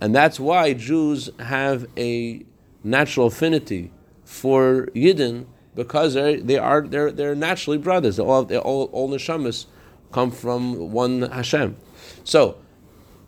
And 0.00 0.14
that's 0.14 0.40
why 0.40 0.74
Jews 0.74 1.30
have 1.38 1.86
a 1.96 2.44
natural 2.82 3.28
affinity 3.28 3.92
for 4.24 4.88
Yidden 4.94 5.46
because 5.74 6.14
they're, 6.14 6.40
they 6.40 6.58
are 6.58 6.82
they're, 6.82 7.12
they're 7.12 7.34
naturally 7.34 7.78
brothers. 7.78 8.18
All 8.18 8.44
they 8.44 8.58
all, 8.58 8.84
all 8.92 9.08
neshamas 9.08 9.66
come 10.12 10.30
from 10.30 10.92
one 10.92 11.22
Hashem. 11.22 11.76
So, 12.24 12.58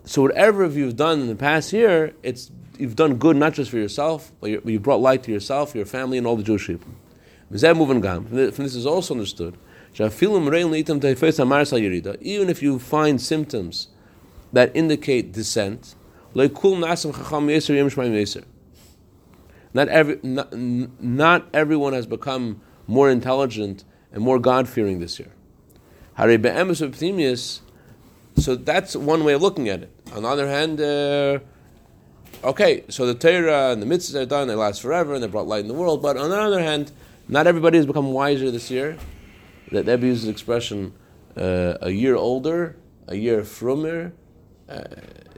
so 0.05 0.21
whatever 0.21 0.65
you've 0.65 0.95
done 0.95 1.21
in 1.21 1.27
the 1.27 1.35
past 1.35 1.73
year, 1.73 2.13
it's 2.23 2.51
you've 2.77 2.95
done 2.95 3.15
good 3.15 3.37
not 3.37 3.53
just 3.53 3.71
for 3.71 3.77
yourself, 3.77 4.31
but 4.39 4.49
you, 4.49 4.61
you 4.65 4.79
brought 4.79 5.01
light 5.01 5.23
to 5.23 5.31
yourself, 5.31 5.75
your 5.75 5.85
family, 5.85 6.17
and 6.17 6.27
all 6.27 6.35
the 6.35 6.43
Jewish 6.43 6.67
people. 6.67 6.91
From 7.49 7.59
this 7.59 8.75
is 8.75 8.85
also 8.85 9.13
understood. 9.13 9.57
Even 9.99 10.09
if 12.49 12.61
you 12.61 12.79
find 12.79 13.21
symptoms 13.21 13.87
that 14.57 14.71
indicate 14.73 15.31
descent, 15.31 15.95
not, 19.73 19.87
every, 19.87 20.19
not, 20.23 20.53
not 20.53 21.47
everyone 21.53 21.93
has 21.93 22.07
become 22.07 22.59
more 22.87 23.09
intelligent 23.11 23.83
and 24.11 24.23
more 24.23 24.39
God 24.39 24.67
fearing 24.67 24.99
this 24.99 25.19
year. 25.19 25.31
So 28.37 28.55
that's 28.55 28.95
one 28.95 29.23
way 29.23 29.33
of 29.33 29.43
looking 29.43 29.69
at 29.69 29.83
it. 29.83 29.91
On 30.13 30.23
the 30.23 30.29
other 30.29 30.47
hand, 30.47 30.81
uh, 30.81 31.37
okay, 32.43 32.83
so 32.89 33.05
the 33.05 33.13
Torah 33.13 33.71
and 33.71 33.81
the 33.81 33.85
mitzvahs 33.85 34.15
are 34.19 34.25
done, 34.25 34.47
they 34.47 34.55
last 34.55 34.81
forever, 34.81 35.13
and 35.13 35.21
they 35.21 35.27
brought 35.27 35.45
light 35.47 35.61
in 35.61 35.67
the 35.67 35.75
world. 35.75 36.01
But 36.01 36.17
on 36.17 36.31
the 36.31 36.39
other 36.39 36.63
hand, 36.63 36.91
not 37.27 37.45
everybody 37.45 37.77
has 37.77 37.85
become 37.85 38.11
wiser 38.11 38.49
this 38.49 38.71
year. 38.71 38.97
That 39.71 39.85
Rebbe 39.85 40.07
uses 40.07 40.25
the 40.25 40.31
expression 40.31 40.93
uh, 41.35 41.75
a 41.81 41.91
year 41.91 42.15
older, 42.15 42.75
a 43.07 43.15
year 43.15 43.41
frumer. 43.41 44.13
Uh, 44.69 44.83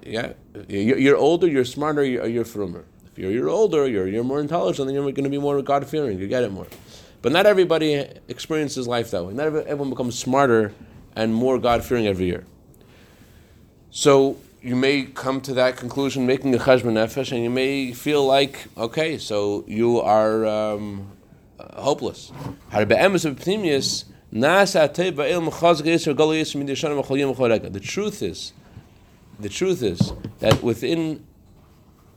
yeah, 0.03 0.33
you're, 0.67 1.17
older, 1.17 1.48
you're 1.48 1.65
smarter, 1.65 2.03
you're, 2.03 2.25
you're 2.25 2.45
frumer 2.45 2.83
you're, 3.19 3.31
you're 3.31 3.50
older, 3.50 3.86
you're, 3.88 4.07
you're 4.07 4.24
more 4.24 4.39
intelligent, 4.39 4.88
then 4.88 4.95
you're 4.95 5.03
going 5.03 5.25
to 5.25 5.29
be 5.29 5.38
more 5.38 5.62
God 5.62 5.86
fearing. 5.86 6.17
You 6.17 6.27
get 6.27 6.43
it 6.43 6.51
more. 6.53 6.67
But 7.21 7.33
not 7.33 7.45
everybody 7.45 7.95
experiences 8.29 8.88
life 8.88 9.12
that 9.12 9.25
way. 9.25 9.33
Not 9.33 9.48
everyone 9.48 9.89
becomes 9.89 10.17
smarter 10.17 10.71
and 11.17 11.33
more 11.33 11.59
God 11.59 11.83
fearing 11.83 12.07
every 12.07 12.27
year. 12.27 12.45
So 13.91 14.38
you 14.62 14.77
may 14.77 15.03
come 15.03 15.41
to 15.41 15.53
that 15.55 15.75
conclusion 15.75 16.25
making 16.25 16.55
a 16.55 16.59
cheshbon 16.59 16.93
nefesh, 16.93 17.33
and 17.33 17.43
you 17.43 17.50
may 17.50 17.91
feel 17.91 18.25
like, 18.25 18.67
okay, 18.77 19.17
so 19.17 19.65
you 19.67 20.00
are 20.00 20.45
um, 20.45 21.12
hopeless. 21.59 22.31
The 22.71 22.86
truth 27.81 28.21
is, 28.21 28.53
the 29.39 29.50
truth 29.50 29.81
is 29.81 30.13
that 30.39 30.62
within 30.62 31.25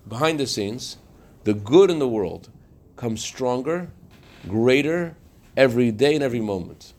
behind 0.09 0.41
the 0.41 0.47
scenes, 0.47 0.99
the 1.45 1.55
good 1.55 1.91
in 1.91 1.99
the 1.99 2.09
world 2.09 2.51
comes 2.97 3.23
stronger, 3.23 3.91
greater 4.49 5.17
every 5.57 5.91
day 5.91 6.15
and 6.15 6.23
every 6.25 6.41
moment. 6.41 6.95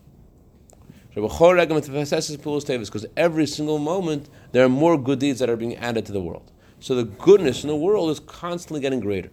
Because 1.14 3.06
every 3.18 3.46
single 3.46 3.78
moment 3.80 4.30
there 4.52 4.66
are 4.66 4.70
more 4.70 4.98
good 4.98 5.20
deeds 5.20 5.40
that 5.40 5.50
are 5.50 5.56
being 5.56 5.76
added 5.76 6.06
to 6.08 6.12
the 6.12 6.22
world. 6.22 6.52
So 6.80 6.96
the 6.96 7.04
goodness 7.04 7.64
in 7.64 7.70
the 7.70 7.76
world 7.76 8.10
is 8.10 8.20
constantly 8.20 8.82
getting 8.82 9.00
greater. 9.00 9.30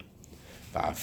And 0.75 0.97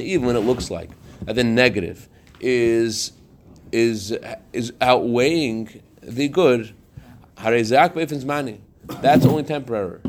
even 0.00 0.26
when 0.26 0.36
it 0.36 0.40
looks 0.40 0.70
like 0.70 0.90
that 1.24 1.34
the 1.34 1.44
negative 1.44 2.08
is, 2.40 3.12
is, 3.72 4.16
is 4.52 4.72
outweighing 4.80 5.82
the 6.02 6.28
good, 6.28 6.74
that's 9.00 9.24
only 9.26 9.42
temporary. 9.42 10.00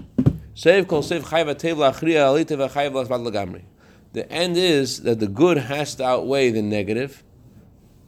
The 4.11 4.31
end 4.31 4.57
is 4.57 5.03
that 5.03 5.19
the 5.19 5.27
good 5.27 5.57
has 5.57 5.95
to 5.95 6.05
outweigh 6.05 6.49
the 6.51 6.61
negative, 6.61 7.23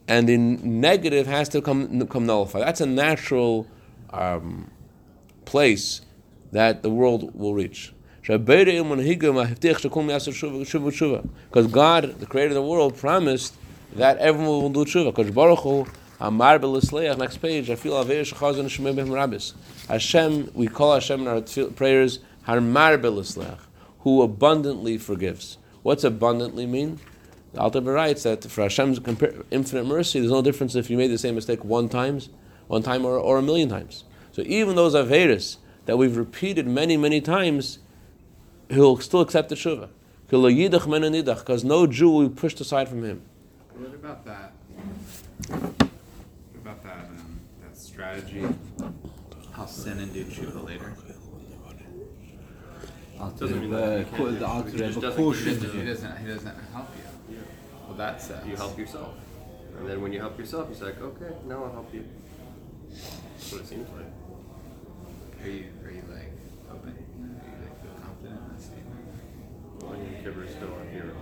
and 0.07 0.27
the 0.27 0.37
negative 0.37 1.27
has 1.27 1.49
to 1.49 1.61
come, 1.61 2.07
come 2.07 2.25
nullified. 2.25 2.63
That's 2.63 2.81
a 2.81 2.85
natural 2.85 3.67
um, 4.09 4.71
place 5.45 6.01
that 6.51 6.81
the 6.81 6.89
world 6.89 7.35
will 7.35 7.53
reach. 7.53 7.93
Because 8.21 8.47
God, 11.67 12.19
the 12.19 12.25
creator 12.25 12.49
of 12.49 12.55
the 12.55 12.61
world, 12.61 12.97
promised 12.97 13.53
that 13.95 14.17
everyone 14.17 14.61
will 14.61 14.69
do 14.69 14.85
tshuva. 14.85 15.15
Because 15.15 15.31
Baruch 15.31 15.59
Hu, 15.59 15.85
Amar 16.21 16.59
next 16.59 17.37
page, 17.37 17.71
I 17.71 17.75
feel 17.75 17.93
Aveir 17.93 18.21
Shechazon 18.21 18.65
Shemem 18.65 19.11
Rabbis. 19.11 19.55
Hashem, 19.87 20.51
we 20.53 20.67
call 20.67 20.93
Hashem 20.93 21.21
in 21.21 21.27
our 21.27 21.41
prayers, 21.71 22.19
Hamarbeh 22.47 23.01
Lisloach, 23.01 23.57
who 24.01 24.21
abundantly 24.21 24.99
forgives. 24.99 25.57
What's 25.81 26.03
abundantly 26.03 26.67
mean? 26.67 26.99
The 27.53 27.61
Alter 27.61 27.81
writes 27.81 28.21
that 28.21 28.43
for 28.43 28.61
Hashem's 28.61 28.99
infinite 29.49 29.85
mercy, 29.85 30.19
there's 30.19 30.31
no 30.31 30.43
difference 30.43 30.75
if 30.75 30.91
you 30.91 30.97
made 30.97 31.09
the 31.09 31.17
same 31.17 31.33
mistake 31.33 31.65
one 31.65 31.89
times, 31.89 32.29
one 32.67 32.83
time 32.83 33.03
or, 33.03 33.17
or 33.17 33.39
a 33.39 33.41
million 33.41 33.67
times. 33.67 34.03
So 34.31 34.43
even 34.45 34.75
those 34.75 34.93
Averis 34.93 35.57
that 35.87 35.97
we've 35.97 36.15
repeated 36.15 36.67
many, 36.67 36.97
many 36.97 37.19
times, 37.19 37.79
he'll 38.69 38.97
still 38.97 39.21
accept 39.21 39.49
the 39.49 39.55
Shuvah. 39.55 39.89
Because 40.27 41.63
no 41.63 41.87
Jew 41.87 42.09
will 42.11 42.29
be 42.29 42.35
pushed 42.35 42.61
aside 42.61 42.87
from 42.87 43.03
him. 43.03 43.23
What 43.73 43.95
about 43.95 44.23
that? 44.25 44.53
strategy. 48.01 48.43
I'll 49.55 49.67
send 49.67 49.99
and 49.99 50.11
do 50.11 50.25
Chuba 50.25 50.65
later. 50.65 50.91
Doesn't 53.37 53.61
mean 53.61 53.69
that 53.69 53.99
you 53.99 54.17
do 54.17 54.27
it. 54.27 54.71
He 54.71 54.77
just 54.77 54.99
doesn't 54.99 55.23
doesn't, 55.23 55.71
he 55.71 55.85
doesn't. 55.85 56.17
He 56.17 56.27
doesn't 56.27 56.55
help 56.73 56.89
you. 56.97 57.37
Well, 57.87 57.97
that. 57.97 58.47
You 58.47 58.55
help 58.55 58.79
yourself. 58.79 59.13
And 59.77 59.87
then 59.87 60.01
when 60.01 60.11
you 60.11 60.19
help 60.19 60.39
yourself, 60.39 60.69
he's 60.69 60.81
like, 60.81 60.99
okay, 60.99 61.35
now 61.45 61.63
I'll 61.63 61.71
help 61.71 61.93
you. 61.93 62.07
That's 62.89 63.51
what 63.51 63.61
it 63.61 63.67
seems 63.67 63.87
like. 63.89 64.07
Are 65.43 65.49
you 65.49 65.65
are 65.85 65.91
you 65.91 66.03
like 66.09 66.33
open? 66.71 66.89
Are 66.89 67.49
you 67.49 67.57
like 67.61 67.81
feel 67.83 67.93
confident 68.03 68.39
in 68.41 68.47
that 68.51 68.61
statement? 68.61 69.05
Well, 69.81 69.95
your 69.95 70.21
giver 70.23 70.47
still 70.47 70.73
a 70.73 70.91
hero. 70.91 71.15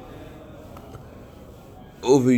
Over 2.03 2.31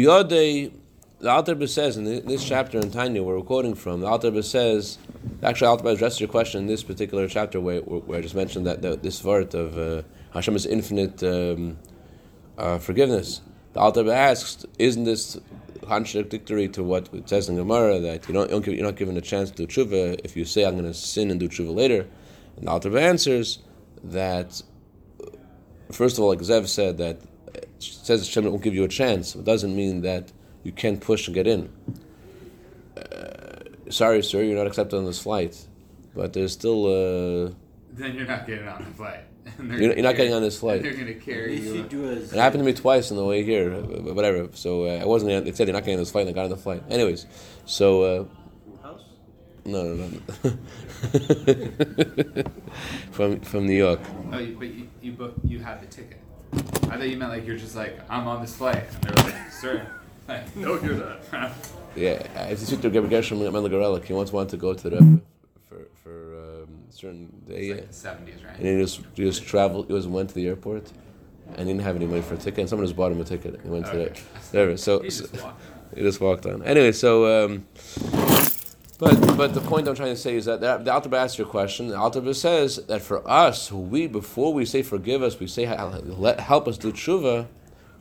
the 1.21 1.29
Alter 1.29 1.53
Rebbe 1.53 1.67
says 1.67 1.97
in 1.97 2.03
this 2.03 2.43
chapter 2.43 2.79
in 2.79 2.89
Tanya, 2.89 3.21
where 3.21 3.35
we're 3.37 3.43
quoting 3.43 3.75
from, 3.75 4.01
the 4.01 4.07
Alter 4.07 4.29
Rebbe 4.29 4.41
says, 4.41 4.97
actually, 5.43 5.67
Alter 5.67 5.83
Rebbe 5.83 5.95
addressed 5.95 6.19
your 6.19 6.29
question 6.29 6.61
in 6.61 6.67
this 6.67 6.83
particular 6.83 7.27
chapter 7.27 7.61
where, 7.61 7.81
where 7.81 8.17
I 8.19 8.21
just 8.21 8.33
mentioned 8.33 8.65
that 8.65 8.81
this 8.81 9.21
vart 9.21 9.53
of 9.53 9.77
uh, 9.77 10.01
Hashem's 10.33 10.65
infinite 10.65 11.21
um, 11.23 11.77
uh, 12.57 12.79
forgiveness. 12.79 13.41
The 13.73 13.79
Alter 13.79 14.01
Rebbe 14.01 14.15
asks, 14.15 14.65
isn't 14.79 15.03
this 15.03 15.39
contradictory 15.83 16.67
to 16.69 16.83
what 16.83 17.13
it 17.13 17.29
says 17.29 17.49
in 17.49 17.55
Gemara 17.55 17.99
that 17.99 18.27
you 18.27 18.33
don't, 18.33 18.65
you're 18.65 18.83
not 18.83 18.95
given 18.95 19.15
a 19.15 19.21
chance 19.21 19.51
to 19.51 19.65
do 19.65 19.67
tshuva 19.67 20.19
if 20.23 20.35
you 20.35 20.43
say 20.43 20.65
I'm 20.65 20.73
going 20.73 20.85
to 20.85 20.93
sin 20.93 21.29
and 21.29 21.39
do 21.39 21.47
tshuva 21.47 21.73
later? 21.73 22.07
And 22.57 22.67
the 22.67 22.71
Alter 22.71 22.89
Rebbe 22.89 23.01
answers 23.01 23.59
that 24.03 24.61
first 25.91 26.17
of 26.17 26.23
all, 26.23 26.29
like 26.29 26.39
Zev 26.39 26.67
said, 26.67 26.97
that 26.97 27.19
it 27.53 27.69
says 27.77 28.25
Hashem 28.25 28.45
won't 28.45 28.63
give 28.63 28.73
you 28.73 28.83
a 28.83 28.87
chance. 28.87 29.35
It 29.35 29.43
doesn't 29.43 29.75
mean 29.75 30.01
that 30.01 30.31
you 30.63 30.71
can't 30.71 30.99
push 31.01 31.27
and 31.27 31.35
get 31.35 31.47
in. 31.47 31.69
Uh, 32.97 33.59
sorry, 33.89 34.21
sir, 34.23 34.41
you're 34.41 34.57
not 34.57 34.67
accepted 34.67 34.97
on 34.97 35.05
this 35.05 35.19
flight, 35.21 35.57
but 36.15 36.33
there's 36.33 36.53
still. 36.53 36.85
Uh, 36.85 37.51
Then 37.93 38.15
you're 38.15 38.27
not 38.27 38.45
getting 38.47 38.67
on 38.67 38.83
the 38.83 38.91
flight. 38.91 39.21
And 39.57 39.69
they're 39.71 39.79
You're- 39.79 39.87
gonna 39.89 40.01
you're 40.01 40.11
not 40.11 40.15
getting 40.17 40.33
on 40.33 40.41
this 40.43 40.59
flight. 40.59 40.83
They're 40.83 40.93
going 40.93 41.07
to 41.07 41.15
carry 41.15 41.59
you 41.59 41.73
you. 41.77 41.83
do 41.83 42.09
as 42.11 42.31
it 42.31 42.37
happened 42.37 42.61
to 42.61 42.65
me 42.65 42.73
twice 42.73 43.09
on 43.11 43.17
the 43.17 43.25
way 43.25 43.43
here, 43.43 43.73
uh, 43.73 43.81
but 43.81 44.13
whatever. 44.15 44.47
So 44.53 44.85
uh, 44.85 44.99
I 45.01 45.05
wasn't. 45.05 45.45
They 45.45 45.51
said 45.51 45.67
you're 45.67 45.73
not 45.73 45.81
getting 45.83 45.95
on 45.95 46.01
this 46.01 46.11
flight, 46.11 46.27
and 46.27 46.35
I 46.35 46.39
got 46.39 46.43
on 46.45 46.51
the 46.51 46.57
flight. 46.57 46.83
Anyways, 46.89 47.25
so. 47.65 48.03
Uh, 48.03 48.25
House? 48.83 49.01
no, 49.65 49.83
no, 49.83 50.07
no. 50.07 51.11
from 53.11 53.39
from 53.41 53.65
New 53.65 53.75
York. 53.77 53.99
Oh, 54.31 54.37
you, 54.37 54.55
but 54.57 54.67
you, 54.67 54.87
you 55.01 55.11
book, 55.13 55.33
you 55.43 55.59
had 55.59 55.81
the 55.81 55.87
ticket. 55.87 56.19
I 56.53 56.57
thought 56.97 57.09
you 57.09 57.17
meant 57.17 57.31
like 57.31 57.45
you're 57.45 57.57
just 57.57 57.75
like 57.75 57.99
I'm 58.09 58.27
on 58.27 58.41
this 58.41 58.55
flight, 58.55 58.83
and 58.93 59.03
they're 59.03 59.25
like, 59.25 59.51
sir, 59.51 59.73
like, 59.75 59.87
No, 60.55 60.81
you're 60.81 60.95
not. 60.95 61.21
Yeah, 61.93 62.25
I 62.35 62.39
have 62.43 62.59
to 62.59 62.65
speak 62.65 62.81
to 62.81 62.89
Rebbe 62.89 63.09
Gershom 63.09 63.39
Mendel 63.39 63.99
He 63.99 64.13
once 64.13 64.31
wanted 64.31 64.51
to 64.51 64.57
go 64.57 64.73
to 64.73 64.89
the 64.89 64.95
Rebbe 64.95 65.21
for 65.67 65.87
for 66.03 66.63
um, 66.63 66.69
a 66.89 66.93
certain 66.93 67.27
day, 67.47 67.69
it's 67.69 68.03
yeah. 68.03 68.11
like 68.11 68.25
the 68.25 68.31
'70s, 68.31 68.45
right? 68.45 68.57
and 68.57 68.65
he 68.65 68.81
just 68.81 69.01
he 69.13 69.23
just 69.23 69.43
traveled. 69.43 69.87
He 69.87 69.93
just 69.93 70.07
went 70.07 70.29
to 70.29 70.35
the 70.35 70.47
airport, 70.47 70.91
and 71.55 71.67
he 71.67 71.73
didn't 71.73 71.81
have 71.83 71.95
any 71.95 72.05
money 72.05 72.21
for 72.21 72.35
a 72.35 72.37
ticket. 72.37 72.59
And 72.59 72.69
someone 72.69 72.85
just 72.85 72.95
bought 72.95 73.11
him 73.11 73.19
a 73.19 73.25
ticket. 73.25 73.59
He 73.61 73.69
went 73.69 73.85
to 73.87 73.91
the 73.91 74.21
there. 74.51 74.77
So, 74.77 75.01
He 75.01 75.09
so 75.09 75.27
just 75.27 75.43
walked. 75.43 75.61
he 75.95 76.01
just 76.01 76.21
walked 76.21 76.45
on. 76.45 76.63
Anyway, 76.63 76.91
so. 76.91 77.45
Um, 77.45 77.65
but, 78.99 79.35
but 79.35 79.55
the 79.55 79.61
point 79.61 79.87
I'm 79.87 79.95
trying 79.95 80.13
to 80.13 80.15
say 80.15 80.35
is 80.35 80.45
that 80.45 80.61
the, 80.61 80.77
the 80.77 80.93
Alter 80.93 81.09
Rebbe 81.09 81.17
asked 81.17 81.39
your 81.39 81.47
question. 81.47 81.87
The 81.87 81.97
Alter 81.97 82.35
says 82.35 82.75
that 82.85 83.01
for 83.01 83.27
us, 83.27 83.69
who 83.69 83.79
we 83.79 84.05
before 84.05 84.53
we 84.53 84.63
say 84.63 84.83
forgive 84.83 85.23
us, 85.23 85.39
we 85.39 85.47
say 85.47 85.65
let, 86.03 86.39
help 86.39 86.67
us 86.67 86.77
do 86.77 86.91
tshuva. 86.91 87.47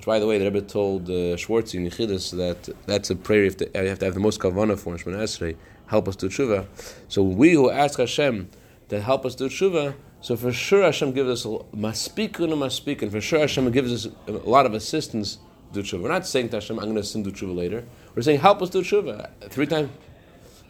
Which, 0.00 0.06
by 0.06 0.18
the 0.18 0.26
way, 0.26 0.38
the 0.38 0.46
Rebbe 0.46 0.62
told 0.62 1.10
uh, 1.10 1.36
Schwartz 1.36 1.74
in 1.74 1.84
Yechidus 1.84 2.34
that 2.34 2.74
that's 2.86 3.10
a 3.10 3.16
prayer 3.16 3.40
you 3.40 3.50
have, 3.50 3.56
to, 3.58 3.70
you 3.74 3.86
have 3.86 3.98
to 3.98 4.06
have 4.06 4.14
the 4.14 4.20
most 4.20 4.40
kavanah 4.40 4.78
for 4.78 4.94
in 4.94 5.18
Esrei. 5.18 5.56
Help 5.88 6.08
us 6.08 6.16
do 6.16 6.30
tshuva. 6.30 6.66
So 7.08 7.22
we 7.22 7.52
who 7.52 7.68
ask 7.68 7.98
Hashem 7.98 8.48
to 8.88 9.02
help 9.02 9.26
us 9.26 9.34
do 9.34 9.50
tshuva, 9.50 9.92
so 10.22 10.36
for 10.36 10.52
sure 10.52 10.84
Hashem 10.84 11.12
gives 11.12 11.28
us 11.28 11.44
maspikun 11.76 12.50
and 12.50 12.62
maspikun. 12.62 13.10
For 13.10 13.20
sure 13.20 13.40
Hashem 13.40 13.70
gives 13.72 14.06
us 14.06 14.12
a 14.26 14.32
lot 14.32 14.64
of 14.64 14.72
assistance 14.72 15.36
to 15.74 15.82
do 15.82 15.82
tshuva. 15.82 16.04
We're 16.04 16.08
not 16.08 16.26
saying 16.26 16.48
to 16.48 16.56
Hashem, 16.56 16.78
I'm 16.78 16.86
going 16.86 16.96
to 16.96 17.04
sin 17.04 17.22
do 17.22 17.30
tshuva 17.30 17.54
later. 17.54 17.84
We're 18.14 18.22
saying 18.22 18.40
help 18.40 18.62
us 18.62 18.70
do 18.70 18.80
tshuva 18.80 19.28
three 19.50 19.66
times. 19.66 19.90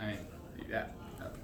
I 0.00 0.06
mean, 0.06 0.16
yeah. 0.68 0.86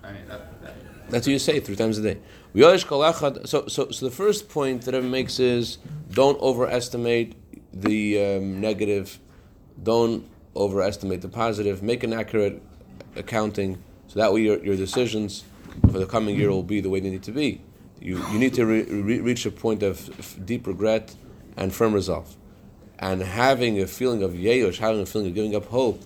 I 0.03 0.11
mean, 0.11 0.27
that, 0.27 0.61
that, 0.61 0.75
That's 1.09 1.29
what 1.29 1.33
you 1.33 1.39
say 1.39 1.61
three 1.61 1.77
times 1.77 1.99
a 1.99 2.03
day. 2.03 2.19
V'yosh 2.53 2.85
kol 2.85 3.03
echad- 3.03 3.47
So, 3.47 3.69
so, 3.69 3.91
so 3.91 4.07
the 4.07 4.11
first 4.11 4.49
point 4.49 4.83
that 4.87 4.95
it 4.95 5.05
makes 5.05 5.39
is 5.39 5.79
don't 6.11 6.41
overestimate 6.41 7.37
the 7.81 8.25
um, 8.25 8.61
negative, 8.61 9.19
don't 9.83 10.27
overestimate 10.55 11.21
the 11.21 11.29
positive. 11.29 11.83
Make 11.83 12.03
an 12.03 12.13
accurate 12.13 12.63
accounting, 13.15 13.83
so 14.09 14.19
that 14.19 14.33
way 14.33 14.43
your, 14.43 14.65
your 14.65 14.77
decisions 14.77 15.45
for 15.83 15.99
the 15.99 16.07
coming 16.07 16.37
year 16.37 16.51
will 16.51 16.63
be 16.63 16.81
the 16.81 16.89
way 16.89 17.01
they 17.01 17.11
need 17.11 17.23
to 17.25 17.33
be. 17.33 17.61
You, 18.01 18.19
you 18.31 18.39
need 18.39 18.55
to 18.55 18.65
re- 18.65 18.85
re- 18.85 19.21
reach 19.21 19.45
a 19.47 19.51
point 19.51 19.83
of 19.83 20.09
f- 20.19 20.37
deep 20.45 20.67
regret 20.67 21.15
and 21.57 21.75
firm 21.75 21.93
resolve. 21.93 22.37
And 22.99 23.23
having 23.23 23.81
a 23.81 23.87
feeling 23.87 24.23
of 24.23 24.33
yeyosh, 24.33 24.79
having 24.79 25.03
a 25.03 25.07
feeling 25.07 25.29
of 25.29 25.35
giving 25.35 25.55
up 25.55 25.67
hope, 25.67 26.03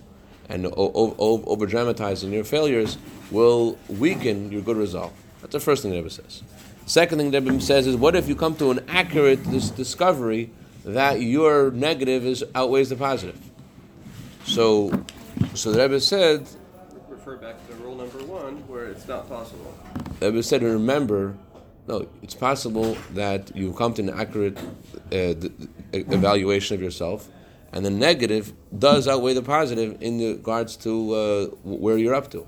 and 0.49 0.67
over 0.77 1.67
dramatizing 1.67 2.33
your 2.33 2.43
failures 2.43 2.99
will 3.31 3.79
weaken 3.89 4.51
your 4.51 4.63
good 4.63 4.77
resolve. 4.77 5.13
That's 5.41 5.53
the 5.53 5.61
first 5.61 5.83
thing 5.83 5.93
the 5.93 5.99
Rebbe 5.99 6.11
says. 6.11 6.43
Second 6.87 7.19
thing 7.19 7.31
the 7.31 7.41
Rebbe 7.41 7.61
says 7.61 7.87
is, 7.87 7.95
what 7.97 8.17
if 8.17 8.29
you 8.29 8.35
come 8.35 8.57
to 8.57 8.73
an 8.73 8.81
accurate 8.89 9.49
dis- 9.49 9.71
discovery 9.71 10.51
that 10.85 11.21
your 11.21 11.71
negative 11.71 12.25
is 12.25 12.45
outweighs 12.55 12.89
the 12.89 12.97
positive? 12.97 13.39
So, 14.45 15.05
so 15.55 15.73
the 15.73 15.81
Rebbe 15.83 16.01
said, 16.01 16.49
Refer 17.09 17.37
back 17.37 17.67
to 17.69 17.75
rule 17.77 17.97
number 17.97 18.19
one, 18.25 18.57
where 18.67 18.87
it's 18.87 19.07
not 19.07 19.29
possible. 19.29 19.75
the 20.19 20.27
Rebbe 20.27 20.43
said, 20.43 20.63
remember, 20.63 21.37
no, 21.87 22.09
it's 22.23 22.35
possible 22.35 22.97
that 23.13 23.55
you 23.55 23.73
come 23.73 23.95
to 23.95 24.03
an 24.03 24.11
accurate 24.11 24.59
uh, 25.13 25.35
evaluation 25.93 26.75
of 26.75 26.83
yourself, 26.83 27.29
and 27.73 27.85
the 27.85 27.91
negative 27.91 28.53
does 28.77 29.07
outweigh 29.07 29.35
the 29.35 29.43
positive 29.43 30.01
in 30.01 30.19
regards 30.19 30.77
to 30.77 31.15
uh, 31.15 31.47
where 31.63 31.99
you're 31.99 32.15
up 32.15 32.31
to. 32.31 32.47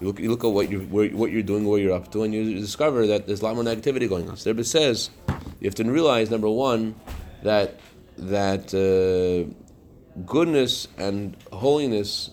You 0.00 0.08
look, 0.08 0.18
you 0.18 0.30
look 0.30 0.44
at 0.44 0.48
what 0.50 0.70
you're, 0.70 0.82
where, 0.82 1.08
what 1.10 1.30
you're 1.30 1.42
doing, 1.42 1.66
where 1.66 1.78
you're 1.80 1.94
up 1.94 2.12
to, 2.12 2.22
and 2.22 2.34
you 2.34 2.58
discover 2.58 3.06
that 3.06 3.26
there's 3.26 3.40
a 3.40 3.44
lot 3.44 3.54
more 3.54 3.64
negativity 3.64 4.08
going 4.08 4.28
on. 4.28 4.36
So 4.36 4.44
the 4.44 4.54
Rebbe 4.54 4.64
says, 4.64 5.10
you 5.60 5.66
have 5.66 5.74
to 5.76 5.84
realize, 5.84 6.30
number 6.30 6.48
one, 6.50 6.94
that 7.46 7.78
that 8.18 8.74
uh, 8.74 9.48
goodness 10.24 10.88
and 10.98 11.36
holiness 11.52 12.30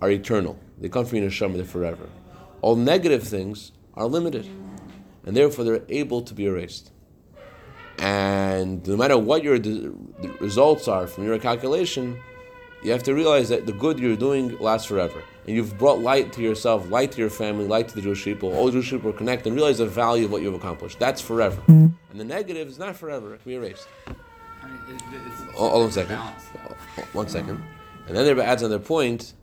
are 0.00 0.10
eternal. 0.10 0.58
They 0.78 0.88
come 0.88 1.06
from 1.06 1.18
your 1.18 1.30
neshama, 1.30 1.54
they're 1.56 1.64
forever. 1.64 2.06
All 2.60 2.76
negative 2.76 3.22
things 3.22 3.72
are 3.94 4.06
limited, 4.06 4.46
and 5.24 5.36
therefore 5.36 5.64
they're 5.64 5.84
able 5.88 6.22
to 6.22 6.34
be 6.34 6.46
erased. 6.46 6.90
And 7.98 8.86
no 8.86 8.96
matter 8.96 9.16
what 9.16 9.42
your 9.42 9.58
the 9.58 9.94
results 10.40 10.88
are 10.88 11.06
from 11.06 11.24
your 11.24 11.38
calculation, 11.38 12.20
you 12.82 12.90
have 12.90 13.04
to 13.04 13.14
realize 13.14 13.48
that 13.48 13.64
the 13.66 13.72
good 13.72 13.98
you're 14.00 14.16
doing 14.16 14.58
lasts 14.58 14.86
forever. 14.88 15.22
And 15.46 15.56
you've 15.56 15.78
brought 15.78 16.00
light 16.00 16.32
to 16.34 16.42
yourself, 16.42 16.90
light 16.90 17.12
to 17.12 17.18
your 17.18 17.30
family, 17.30 17.66
light 17.66 17.88
to 17.88 17.94
the 17.94 18.02
Jewish 18.02 18.24
people. 18.24 18.54
All 18.54 18.70
Jewish 18.70 18.90
people 18.90 19.12
connect 19.12 19.46
and 19.46 19.54
realize 19.56 19.78
the 19.78 19.86
value 19.86 20.24
of 20.26 20.32
what 20.32 20.42
you've 20.42 20.54
accomplished. 20.54 20.98
That's 20.98 21.20
forever. 21.20 21.60
And 22.12 22.20
the 22.20 22.24
negative 22.24 22.68
is 22.68 22.78
not 22.78 22.96
forever, 22.96 23.34
it 23.34 23.42
can 23.42 23.50
be 23.50 23.54
erased. 23.56 23.86
It's 24.88 25.56
Hold 25.56 25.82
on 25.82 25.88
a 25.88 25.92
second. 25.92 26.18
Oh, 26.18 27.04
one 27.12 27.28
second. 27.28 27.62
And 28.06 28.16
then 28.16 28.24
there 28.24 28.40
adds 28.40 28.62
another 28.62 28.82
point. 28.82 29.34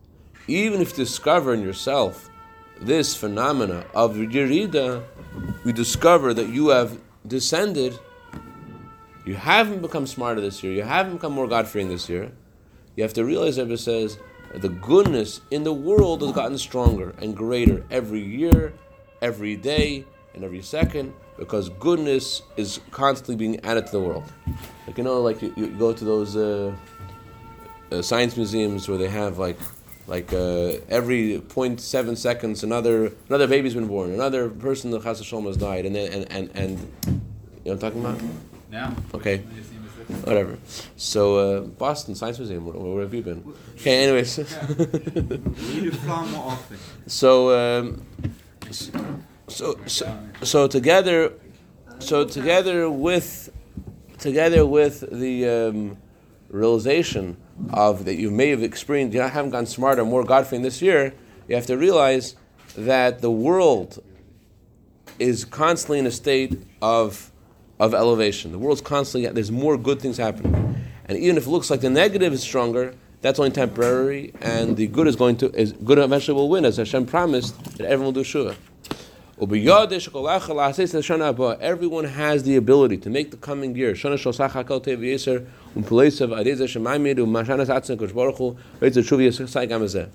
Even 0.47 0.82
if 0.82 0.91
you 0.91 1.05
discover 1.05 1.53
in 1.53 1.62
yourself 1.62 2.29
this 2.82 3.15
phenomena 3.15 3.86
of 3.93 4.15
Yerida, 4.15 5.03
you 5.63 5.73
discover 5.73 6.34
that 6.34 6.49
you 6.49 6.69
have 6.69 6.99
descended, 7.27 7.99
you 9.25 9.36
haven't 9.36 9.82
become 9.82 10.08
smarter 10.08 10.41
this 10.41 10.63
year, 10.63 10.73
you 10.73 10.84
haven't 10.84 11.13
become 11.13 11.34
more 11.34 11.47
God 11.47 11.67
fearing 11.67 11.89
this 11.89 12.10
year. 12.10 12.32
You 12.95 13.03
have 13.03 13.13
to 13.13 13.23
realize, 13.23 13.60
Rebbe 13.60 13.77
says, 13.77 14.17
the 14.55 14.69
goodness 14.69 15.41
in 15.51 15.63
the 15.63 15.73
world 15.73 16.21
has 16.21 16.32
gotten 16.32 16.58
stronger 16.58 17.13
and 17.19 17.36
greater 17.36 17.86
every 17.91 18.21
year, 18.21 18.73
every 19.21 19.55
day, 19.55 20.05
and 20.34 20.44
every 20.44 20.62
second, 20.62 21.13
because 21.38 21.70
goodness 21.70 22.42
is 22.58 22.80
constantly 22.92 23.36
being 23.36 23.60
added 23.65 23.86
to 23.88 23.92
the 23.92 24.00
world. 24.00 24.32
Like, 24.88 24.98
you 24.98 25.04
know, 25.04 25.22
like 25.22 25.42
you, 25.42 25.54
you 25.56 25.68
go 25.68 25.94
to 25.94 26.06
those 26.06 26.36
uh, 26.36 26.76
uh, 27.92 28.02
science 28.02 28.38
museums 28.38 28.88
where 28.88 28.98
they 28.98 29.10
have 29.10 29.38
like 29.38 29.58
like 30.08 30.34
uh, 30.34 30.74
every 30.89 31.39
0.7 31.39 32.18
seconds 32.18 32.63
another 32.63 33.12
another 33.28 33.48
baby's 33.48 33.76
been 33.76 33.88
born, 33.88 34.12
another 34.12 34.50
person 34.50 34.92
the 34.92 35.00
Chas 35.00 35.24
Shalom 35.24 35.46
has 35.46 35.58
died, 35.58 35.86
and 35.86 35.96
then 35.96 36.12
and, 36.12 36.32
and 36.32 36.52
and 36.56 36.80
you 37.10 37.12
know 37.12 37.22
what 37.63 37.72
I'm 37.72 37.80
talking 37.80 38.00
about? 38.02 38.22
No? 38.72 38.96
Okay. 39.13 39.38
Which 39.38 39.54
museum 39.54 39.86
is 39.86 40.08
this? 40.08 40.26
Whatever. 40.26 40.58
So 40.96 41.38
uh, 41.38 41.62
Boston 41.62 42.15
Science 42.15 42.39
Museum, 42.39 42.65
where, 42.65 42.76
where 42.76 43.02
have 43.04 43.13
you 43.13 43.22
been? 43.22 43.54
Okay, 43.76 44.04
anyways. 44.04 44.38
We 44.38 44.44
need 44.46 45.92
to 45.92 45.98
fly 45.98 46.26
more 46.28 46.52
often. 46.52 46.78
so 47.08 47.80
um, 47.80 48.06
so 49.49 49.77
so 49.85 50.19
so 50.43 50.67
together 50.67 51.33
so 51.99 52.25
together 52.25 52.89
with 52.89 53.49
together 54.17 54.65
with 54.65 55.01
the 55.12 55.47
um, 55.47 55.97
realization 56.49 57.38
of 57.71 58.05
that 58.05 58.15
you 58.15 58.31
may 58.31 58.49
have 58.49 58.63
experienced 58.63 59.13
you 59.13 59.21
haven't 59.21 59.51
gotten 59.51 59.65
smarter 59.65 60.05
more 60.05 60.23
god 60.23 60.47
fearing 60.47 60.63
this 60.63 60.81
year 60.81 61.13
you 61.47 61.55
have 61.55 61.65
to 61.65 61.77
realize 61.77 62.35
that 62.77 63.21
the 63.21 63.31
world 63.31 64.01
is 65.17 65.43
constantly 65.45 65.99
in 65.99 66.05
a 66.07 66.12
state 66.12 66.63
of 66.81 67.31
of 67.79 67.93
elevation. 67.93 68.51
The 68.51 68.59
world's 68.59 68.81
constantly 68.81 69.29
there's 69.31 69.51
more 69.51 69.77
good 69.77 70.01
things 70.01 70.17
happening. 70.17 70.53
And 71.05 71.17
even 71.17 71.38
if 71.38 71.47
it 71.47 71.49
looks 71.49 71.69
like 71.69 71.81
the 71.81 71.89
negative 71.89 72.33
is 72.33 72.41
stronger 72.41 72.93
that's 73.21 73.38
only 73.38 73.51
temporary 73.51 74.33
and 74.41 74.77
the 74.77 74.88
good 74.88 75.07
is 75.07 75.15
going 75.15 75.35
to 75.38 75.51
is 75.53 75.73
good 75.73 75.97
eventually 75.97 76.35
will 76.35 76.49
win 76.49 76.63
as 76.65 76.77
Hashem 76.77 77.05
promised 77.05 77.62
that 77.77 77.81
everyone 77.81 78.05
will 78.05 78.12
do 78.13 78.23
shua 78.23 78.55
Everyone 81.62 82.04
has 82.04 82.43
the 82.43 82.56
ability 82.58 82.97
to 82.97 83.10
make 83.10 83.32
the 83.32 83.38
coming 83.38 83.75
year. 83.75 83.95
Um 84.04 85.86
um. 89.71 90.12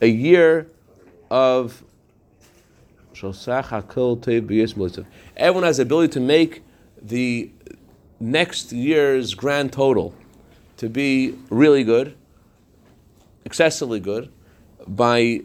A 0.00 0.06
year 0.06 0.66
of. 1.30 1.84
Everyone 5.36 5.64
has 5.64 5.76
the 5.76 5.82
ability 5.82 6.12
to 6.12 6.20
make 6.20 6.62
the 7.02 7.50
next 8.18 8.72
year's 8.72 9.34
grand 9.34 9.72
total 9.72 10.14
to 10.78 10.88
be 10.88 11.34
really 11.50 11.84
good, 11.84 12.16
excessively 13.44 14.00
good, 14.00 14.30
by 14.86 15.42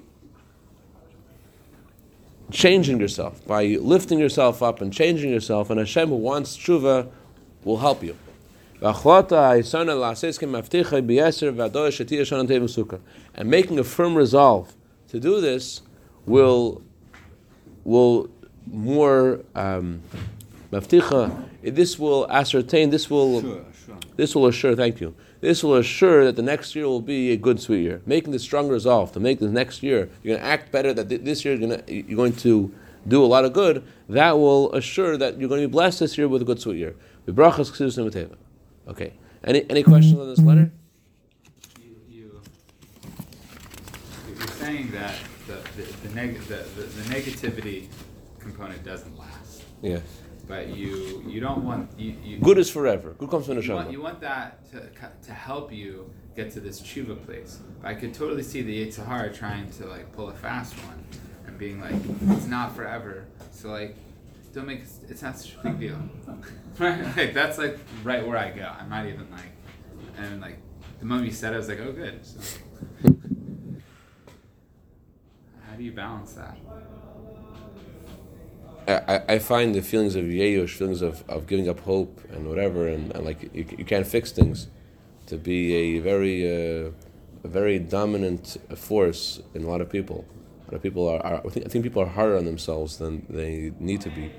changing 2.52 3.00
yourself, 3.00 3.46
by 3.48 3.66
lifting 3.66 4.20
yourself 4.20 4.62
up 4.62 4.82
and 4.82 4.94
changing 4.94 5.32
yourself, 5.32 5.70
and 5.70 5.80
Hashem 5.80 6.10
who 6.10 6.16
wants 6.16 6.58
tshuva 6.58 7.10
will 7.64 7.78
help 7.78 8.04
you. 8.04 8.18
And 8.82 8.96
making 13.50 13.80
a 13.80 13.84
firm 13.84 14.16
resolve 14.16 14.74
to 15.08 15.20
do 15.20 15.40
this 15.40 15.82
will 16.26 16.82
will 17.86 18.30
more 18.68 19.40
um. 19.56 20.02
This 21.62 22.00
will 22.00 22.30
ascertain. 22.30 22.90
This 22.90 23.10
will 23.10 23.42
Sure, 23.42 23.66
sure. 23.86 23.96
this 24.18 24.36
will 24.36 24.48
assure. 24.48 24.76
Thank 24.76 25.00
you. 25.00 25.14
This 25.44 25.62
will 25.62 25.76
assure 25.76 26.24
that 26.24 26.38
the 26.38 26.42
next 26.42 26.74
year 26.74 26.86
will 26.86 27.02
be 27.02 27.32
a 27.32 27.36
good 27.36 27.60
sweet 27.60 27.82
year. 27.82 28.02
Making 28.06 28.32
the 28.32 28.40
strong 28.40 28.70
resolve 28.70 29.12
to 29.12 29.20
make 29.20 29.40
the 29.40 29.50
next 29.50 29.84
year 29.84 30.10
you're 30.24 30.38
going 30.38 30.40
to 30.40 30.46
act 30.46 30.72
better. 30.72 30.94
That 30.94 31.10
this 31.10 31.44
year 31.44 31.54
you're 31.54 31.68
going 31.68 31.84
to 31.84 31.94
you're 31.94 32.16
going 32.16 32.38
to 32.48 32.74
do 33.06 33.22
a 33.22 33.28
lot 33.28 33.44
of 33.44 33.52
good. 33.52 33.84
That 34.08 34.40
will 34.40 34.74
assure 34.74 35.18
that 35.18 35.38
you're 35.38 35.50
going 35.50 35.62
to 35.62 35.68
be 35.68 35.72
blessed 35.72 36.00
this 36.00 36.18
year 36.18 36.30
with 36.30 36.42
a 36.42 36.46
good 36.46 36.62
sweet 36.62 36.78
year. 36.78 36.96
V'brachas 37.28 37.74
chesudus 37.74 37.98
nemateva. 37.98 38.38
Okay. 38.88 39.12
Any 39.44 39.70
any 39.70 39.84
questions 39.84 40.18
on 40.18 40.30
this 40.30 40.40
mm-hmm. 40.40 40.48
letter? 40.48 40.72
You, 41.82 41.96
you, 42.08 42.42
you're 44.30 44.48
saying 44.48 44.92
that 44.92 45.16
the, 45.48 45.56
the, 45.76 46.08
the, 46.08 46.16
neg- 46.16 46.40
the, 46.44 46.64
the, 46.78 46.84
the 46.84 47.04
negativity 47.14 47.90
component 48.40 48.82
doesn't 48.86 49.20
last, 49.20 49.64
Yeah. 49.82 50.00
But 50.48 50.70
you, 50.76 51.24
you 51.28 51.40
don't 51.40 51.64
want, 51.64 51.98
you, 51.98 52.16
you. 52.24 52.38
Good 52.40 52.58
is 52.58 52.70
forever. 52.70 53.16
Good 53.18 53.30
comes 53.30 53.46
from 53.46 53.56
the 53.56 53.64
You 53.64 53.74
want, 53.74 53.92
you 53.92 54.02
want 54.02 54.20
that 54.22 54.70
to, 54.72 54.90
to 55.26 55.34
help 55.34 55.72
you 55.72 56.10
get 56.36 56.52
to 56.52 56.60
this 56.60 56.82
tshuva 56.82 57.24
place. 57.26 57.60
But 57.82 57.90
I 57.90 57.94
could 57.94 58.14
totally 58.14 58.44
see 58.44 58.62
the 58.62 58.86
Yetzer 58.86 59.06
Hara 59.06 59.32
trying 59.34 59.70
to 59.72 59.86
like 59.86 60.12
pull 60.12 60.30
a 60.30 60.34
fast 60.34 60.74
one 60.86 61.04
and 61.48 61.58
being 61.58 61.80
like, 61.80 61.96
it's 62.36 62.48
not 62.48 62.76
forever. 62.76 63.26
So 63.52 63.70
like, 63.70 63.96
don't 64.54 64.68
make 64.68 64.82
it's 65.10 65.22
not 65.22 65.38
such 65.38 65.56
a 65.56 65.60
big 65.64 65.80
deal. 65.80 65.98
right? 66.80 67.18
Like 67.18 67.34
that's 67.34 67.58
like 67.58 67.80
right 68.04 68.26
where 68.26 68.38
I 68.38 68.52
go. 68.52 68.70
I'm 68.80 68.90
not 68.90 69.06
even 69.06 69.28
like, 69.32 69.52
and 70.18 70.42
like 70.42 70.58
the 71.00 71.06
moment 71.06 71.28
you 71.28 71.34
said 71.34 71.54
it, 71.54 71.56
I 71.56 71.60
was 71.60 71.70
like, 71.70 71.80
oh 71.80 71.92
good. 71.92 72.26
So, 72.26 72.40
how 75.66 75.76
do 75.78 75.84
you 75.84 75.92
balance 75.92 76.34
that? 76.34 76.58
I, 78.88 79.22
I- 79.36 79.40
find 79.40 79.74
the 79.76 79.82
feelings 79.82 80.16
of 80.16 80.26
yeyush, 80.26 80.72
feelings 80.72 81.02
of, 81.02 81.24
of 81.30 81.48
giving 81.48 81.70
up 81.70 81.80
hope 81.82 82.22
and 82.32 82.48
whatever, 82.48 82.88
and, 82.88 83.12
and 83.16 83.26
like 83.26 83.44
you, 83.54 83.66
you 83.78 83.86
can't 83.86 84.08
fix 84.08 84.32
things, 84.32 84.68
to 85.28 85.38
be 85.38 85.74
a 85.74 86.00
very 86.00 86.86
uh, 86.86 86.92
a 87.44 87.48
very 87.48 87.78
dominant 87.80 88.58
force 88.76 89.42
in 89.54 89.64
a 89.64 89.68
lot 89.68 89.82
of 89.82 89.90
people. 89.90 90.26
A 90.62 90.72
lot 90.72 90.76
of 90.76 90.82
people 90.82 91.08
are, 91.10 91.20
are 91.26 91.46
I, 91.46 91.50
think, 91.50 91.66
I 91.66 91.70
think 91.70 91.84
people 91.84 92.02
are 92.02 92.08
harder 92.08 92.38
on 92.38 92.46
themselves 92.46 92.98
than 92.98 93.26
they 93.30 93.74
need 93.80 94.02
to 94.02 94.10
be. 94.10 94.32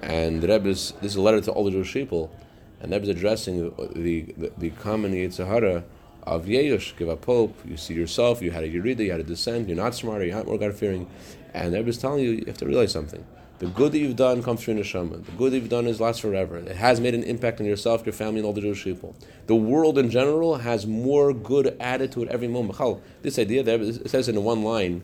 And 0.00 0.40
the 0.40 0.48
Rebbe's, 0.48 0.92
this 1.02 1.12
is 1.12 1.16
a 1.16 1.20
letter 1.20 1.40
to 1.42 1.52
all 1.52 1.64
the 1.64 1.70
Jewish 1.70 1.92
people, 1.92 2.34
and 2.80 2.90
the 2.90 2.96
Rebbe's 2.96 3.10
addressing 3.10 3.70
the, 3.76 4.34
the, 4.36 4.52
the 4.56 4.70
common 4.70 5.12
Yetzer 5.12 5.46
Hara 5.46 5.84
of 6.22 6.46
Yeyush, 6.46 6.96
give 6.96 7.08
up 7.08 7.24
hope, 7.24 7.56
you 7.66 7.76
see 7.76 7.94
yourself, 7.94 8.40
you 8.42 8.50
had 8.50 8.64
a 8.64 8.68
Yerida, 8.68 9.04
you 9.04 9.10
had 9.10 9.20
a 9.20 9.24
descent, 9.24 9.68
you're 9.68 9.76
not 9.76 9.94
smarter, 9.94 10.24
you're 10.24 10.36
not 10.36 10.46
more 10.46 10.58
God 10.58 10.74
fearing. 10.74 11.08
And 11.54 11.72
the 11.72 11.78
Rebbe's 11.78 11.98
telling 11.98 12.22
you, 12.24 12.30
you 12.30 12.44
have 12.46 12.58
to 12.58 12.66
realize 12.66 12.92
something. 12.92 13.24
The 13.58 13.66
good 13.66 13.90
that 13.90 13.98
you've 13.98 14.16
done 14.16 14.42
comes 14.42 14.62
through 14.62 14.74
neshama. 14.74 15.24
The 15.24 15.32
good 15.32 15.52
that 15.52 15.58
you've 15.58 15.68
done 15.68 15.88
is 15.88 16.00
lasts 16.00 16.20
forever. 16.20 16.58
It 16.58 16.76
has 16.76 17.00
made 17.00 17.14
an 17.14 17.24
impact 17.24 17.60
on 17.60 17.66
yourself, 17.66 18.06
your 18.06 18.12
family, 18.12 18.38
and 18.38 18.46
all 18.46 18.52
the 18.52 18.60
Jewish 18.60 18.84
people. 18.84 19.16
The 19.48 19.56
world 19.56 19.98
in 19.98 20.10
general 20.10 20.56
has 20.56 20.86
more 20.86 21.32
good 21.32 21.76
added 21.80 22.12
to 22.12 22.22
it 22.22 22.28
every 22.28 22.46
moment. 22.46 22.78
This 23.22 23.36
idea 23.36 23.64
that 23.64 23.80
it 23.80 24.10
says 24.10 24.28
in 24.28 24.44
one 24.44 24.62
line, 24.62 25.02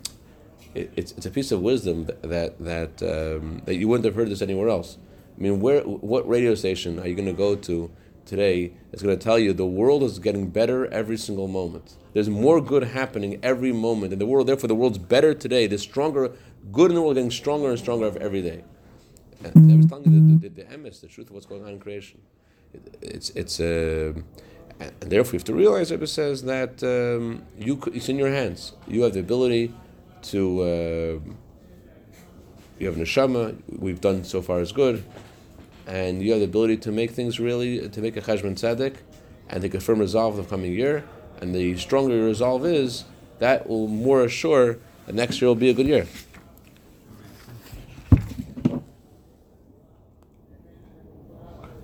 it, 0.73 0.93
it's, 0.95 1.13
it's 1.13 1.27
a 1.27 1.31
piece 1.31 1.51
of 1.51 1.63
wisdom 1.63 2.05
that 2.07 2.23
that 2.23 2.59
that, 2.61 3.03
um, 3.03 3.63
that 3.65 3.75
you 3.75 3.89
wouldn't 3.89 4.05
have 4.05 4.15
heard 4.15 4.29
this 4.29 4.43
anywhere 4.43 4.69
else. 4.69 4.99
I 5.37 5.43
mean, 5.43 5.61
where 5.61 5.83
what 5.83 6.29
radio 6.29 6.55
station 6.55 7.01
are 7.01 7.09
you 7.09 7.17
going 7.17 7.27
to 7.27 7.33
go 7.33 7.57
to 7.57 7.91
today 8.25 8.73
that's 8.91 9.03
going 9.03 9.19
to 9.19 9.23
tell 9.23 9.39
you 9.39 9.53
the 9.53 9.67
world 9.67 10.05
is 10.05 10.21
getting 10.21 10.49
better 10.49 10.87
every 10.93 11.17
single 11.17 11.49
moment? 11.49 11.97
There's 12.13 12.31
more 12.31 12.61
good 12.61 12.85
happening 12.85 13.41
every 13.43 13.73
moment 13.73 14.13
in 14.13 14.21
the 14.21 14.27
world. 14.27 14.47
Therefore, 14.47 14.69
the 14.69 14.77
world's 14.77 14.99
better 14.99 15.35
today. 15.35 15.67
There's 15.67 15.83
stronger 15.83 16.31
good 16.73 16.91
in 16.91 16.95
the 16.95 17.03
world, 17.03 17.15
getting 17.17 17.31
stronger 17.31 17.71
and 17.71 17.79
stronger 17.79 18.07
ev- 18.07 18.17
every 18.17 18.43
day. 18.43 18.65
And 19.45 19.73
I 19.73 19.77
was 19.77 19.87
telling 19.87 20.05
you 20.11 20.39
the, 20.39 20.49
the, 20.49 20.63
the, 20.63 20.63
the 20.63 20.77
emes, 20.77 21.01
the 21.01 21.07
truth 21.07 21.29
of 21.29 21.35
what's 21.35 21.47
going 21.47 21.63
on 21.65 21.71
in 21.71 21.81
creation. 21.81 22.21
It, 22.73 22.99
it's 23.03 23.31
it's 23.31 23.61
uh, 23.61 24.15
and 24.81 24.93
therefore 25.01 25.33
you 25.33 25.39
have 25.39 25.45
to 25.45 25.55
realize. 25.55 25.91
Rebbe 25.91 26.07
says 26.07 26.43
that 26.45 26.83
um, 26.83 27.43
you 27.59 27.81
it's 27.93 28.09
in 28.09 28.19
your 28.19 28.31
hands. 28.31 28.73
You 28.89 29.03
have 29.03 29.15
the 29.15 29.21
ability 29.21 29.73
to. 30.23 30.61
Uh, 30.63 31.31
you 32.79 32.87
have 32.89 32.97
neshama. 32.97 33.57
We've 33.79 34.01
done 34.01 34.25
so 34.25 34.43
far 34.43 34.61
is 34.61 34.73
good, 34.73 35.05
and 35.87 36.23
you 36.23 36.33
have 36.33 36.41
the 36.41 36.47
ability 36.47 36.79
to 36.79 36.93
make 36.93 37.13
things 37.13 37.39
really 37.39 37.89
to 37.89 38.01
make 38.01 38.17
a 38.17 38.21
cheshbon 38.21 38.55
tzedek, 38.55 38.97
and 39.49 39.63
take 39.63 39.75
a 39.75 39.81
firm 39.81 40.01
resolve 40.01 40.39
of 40.39 40.45
the 40.45 40.51
coming 40.51 40.73
year. 40.73 41.05
And 41.41 41.55
the 41.55 41.77
stronger 41.77 42.17
your 42.17 42.27
resolve 42.27 42.65
is, 42.65 43.05
that 43.39 43.69
will 43.69 43.89
more 43.89 44.25
assure 44.25 44.79
that 45.07 45.15
next 45.15 45.41
year 45.41 45.49
will 45.49 45.55
be 45.55 45.71
a 45.71 45.75
good 45.75 45.87
year. 45.87 46.07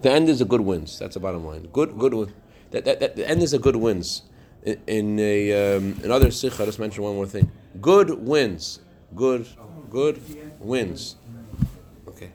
The 0.03 0.11
end 0.11 0.29
is 0.29 0.41
a 0.41 0.45
good 0.45 0.63
wins. 0.63 0.99
That's 0.99 1.15
the 1.15 1.21
bottom 1.21 1.45
line. 1.45 1.69
Good, 1.73 1.99
good. 1.99 2.33
That, 2.71 2.85
that, 2.85 3.01
that 3.01 3.17
the 3.17 3.29
end 3.29 3.43
is 3.43 3.53
a 3.53 3.59
good 3.59 3.77
wins. 3.77 4.23
In, 4.63 4.81
in 4.87 5.19
a 5.19 5.77
um, 5.77 6.01
another 6.03 6.31
sikh, 6.31 6.61
I 6.61 6.65
just 6.65 6.79
mention 6.79 7.03
one 7.03 7.15
more 7.15 7.27
thing. 7.27 7.51
Good 7.81 8.11
wins. 8.11 8.81
Good, 9.15 9.47
good 9.91 10.21
wins. 10.61 11.17
Okay. 12.09 12.31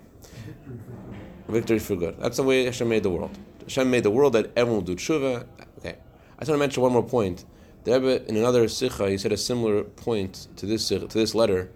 Victory 1.47 1.80
for 1.80 1.95
good. 1.95 2.19
That's 2.19 2.38
the 2.38 2.43
way 2.43 2.65
Hashem 2.65 2.88
made 2.89 3.04
the 3.04 3.10
world. 3.10 3.38
Hashem 3.62 3.89
made 3.89 4.04
the 4.04 4.12
world 4.12 4.34
that 4.34 4.51
everyone 4.56 4.84
will 4.84 4.95
do 4.95 4.95
tshuva. 4.95 5.47
Okay. 5.80 5.95
I 6.38 6.41
just 6.41 6.49
want 6.49 6.58
to 6.58 6.58
mention 6.58 6.84
one 6.84 6.91
more 6.91 7.04
point. 7.04 7.45
The 7.84 7.99
Rebbe, 7.99 8.28
in 8.28 8.36
another 8.36 8.67
sikha, 8.67 9.10
he 9.10 9.17
said 9.17 9.32
a 9.32 9.38
similar 9.38 9.84
point 9.84 10.47
to 10.58 10.65
this 10.65 10.86
sikha, 10.86 11.08
to 11.08 11.17
this 11.17 11.34
letter 11.34 11.71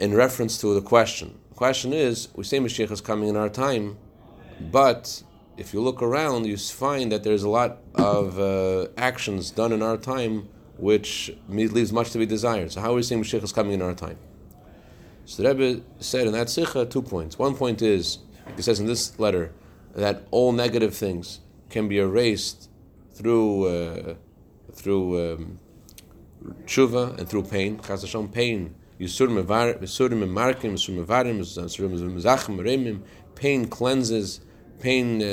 in 0.00 0.14
reference 0.14 0.58
to 0.58 0.74
the 0.74 0.82
question. 0.82 1.38
The 1.50 1.56
question 1.56 1.92
is, 1.92 2.28
we 2.34 2.44
say 2.44 2.58
Mashiach 2.58 2.90
is 2.90 3.00
coming 3.00 3.28
in 3.28 3.36
our 3.36 3.48
time, 3.48 3.98
but 4.60 5.22
if 5.56 5.74
you 5.74 5.80
look 5.80 6.02
around, 6.02 6.46
you 6.46 6.56
find 6.56 7.10
that 7.12 7.24
there's 7.24 7.42
a 7.42 7.48
lot 7.48 7.78
of 7.94 8.38
uh, 8.38 8.88
actions 8.96 9.50
done 9.50 9.72
in 9.72 9.82
our 9.82 9.96
time 9.96 10.48
which 10.76 11.32
leaves 11.48 11.92
much 11.92 12.10
to 12.12 12.18
be 12.18 12.26
desired. 12.26 12.70
So 12.70 12.80
how 12.80 12.92
are 12.92 12.94
we 12.94 13.02
seeing 13.02 13.22
Mashiach 13.22 13.42
is 13.42 13.52
coming 13.52 13.72
in 13.72 13.82
our 13.82 13.94
time? 13.94 14.18
So 15.24 15.42
the 15.42 15.48
Rebbe 15.54 15.82
said 15.98 16.26
in 16.26 16.32
that 16.32 16.48
sikha 16.48 16.86
two 16.86 17.02
points. 17.02 17.38
One 17.38 17.54
point 17.54 17.82
is, 17.82 18.18
he 18.56 18.62
says 18.62 18.78
in 18.80 18.86
this 18.86 19.18
letter, 19.18 19.52
that 19.94 20.22
all 20.30 20.52
negative 20.52 20.94
things 20.94 21.40
can 21.70 21.88
be 21.88 21.98
erased 21.98 22.70
through 23.12 23.66
uh, 23.66 24.14
through 24.72 25.32
um, 25.32 25.58
tshuva 26.64 27.18
and 27.18 27.28
through 27.28 27.42
pain. 27.42 27.80
Chas 27.80 28.02
Hashem, 28.02 28.28
pain. 28.28 28.74
Pain 33.34 33.66
cleanses. 33.66 34.40
Pain 34.80 35.22
uh, 35.22 35.26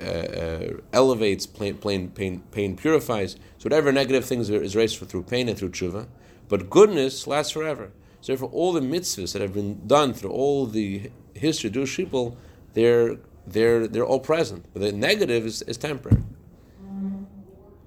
uh, 0.00 0.04
uh, 0.04 0.80
elevates. 0.92 1.46
Pain, 1.46 1.76
pain, 1.76 2.42
pain, 2.50 2.76
purifies. 2.76 3.34
So 3.58 3.64
whatever 3.64 3.92
negative 3.92 4.24
things 4.24 4.48
is 4.48 4.74
erased 4.74 4.98
through 4.98 5.24
pain 5.24 5.48
and 5.48 5.58
through 5.58 5.70
tshuva. 5.70 6.06
But 6.48 6.70
goodness 6.70 7.26
lasts 7.26 7.52
forever. 7.52 7.90
So 8.20 8.32
therefore, 8.32 8.50
all 8.50 8.72
the 8.72 8.80
mitzvahs 8.80 9.32
that 9.32 9.42
have 9.42 9.54
been 9.54 9.86
done 9.86 10.14
through 10.14 10.30
all 10.30 10.66
the 10.66 11.10
history 11.34 11.68
of 11.68 11.74
Jewish 11.74 11.96
people, 11.96 12.36
they're 12.74 13.16
they're 13.46 13.88
they're 13.88 14.06
all 14.06 14.20
present. 14.20 14.66
But 14.72 14.82
the 14.82 14.92
negative 14.92 15.44
is, 15.44 15.62
is 15.62 15.76
temporary. 15.76 16.22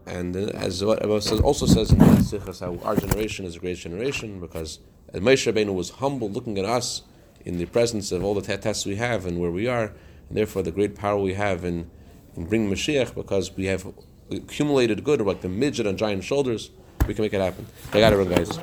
And 0.06 0.36
uh, 0.36 0.51
as 0.54 0.84
also 0.84 1.65
says 1.65 1.91
in 1.91 1.97
the 1.97 2.58
how 2.60 2.78
our 2.88 2.95
generation 2.95 3.45
is 3.45 3.56
a 3.56 3.60
great 3.60 3.78
generation 3.78 4.39
because 4.39 4.80
as 5.13 5.21
Moshe 5.21 5.51
Rabbeinu 5.51 5.73
was 5.73 5.89
humble 5.91 6.30
looking 6.30 6.58
at 6.60 6.65
us 6.65 7.01
in 7.43 7.58
the 7.58 7.65
presence 7.65 8.12
of 8.12 8.23
all 8.23 8.34
the 8.34 8.41
te- 8.41 8.58
tests 8.58 8.86
we 8.86 8.97
have 8.97 9.25
and 9.25 9.39
where 9.39 9.51
we 9.51 9.67
are, 9.67 9.93
and 10.29 10.38
therefore 10.38 10.63
the 10.63 10.71
great 10.71 10.95
power 10.95 11.17
we 11.19 11.33
have 11.33 11.63
in, 11.63 11.89
in 12.35 12.45
bringing 12.45 12.71
Mashiach 12.71 13.13
because 13.15 13.55
we 13.55 13.65
have 13.65 13.91
accumulated 14.31 15.03
good 15.03 15.21
like 15.21 15.41
the 15.41 15.49
midget 15.49 15.88
on 15.88 15.97
giant 15.97 16.23
shoulders, 16.23 16.71
we 17.07 17.13
can 17.13 17.23
make 17.23 17.33
it 17.33 17.41
happen. 17.41 17.65
I 17.93 17.99
got 17.99 18.13
it, 18.13 18.29
guys. 18.29 18.59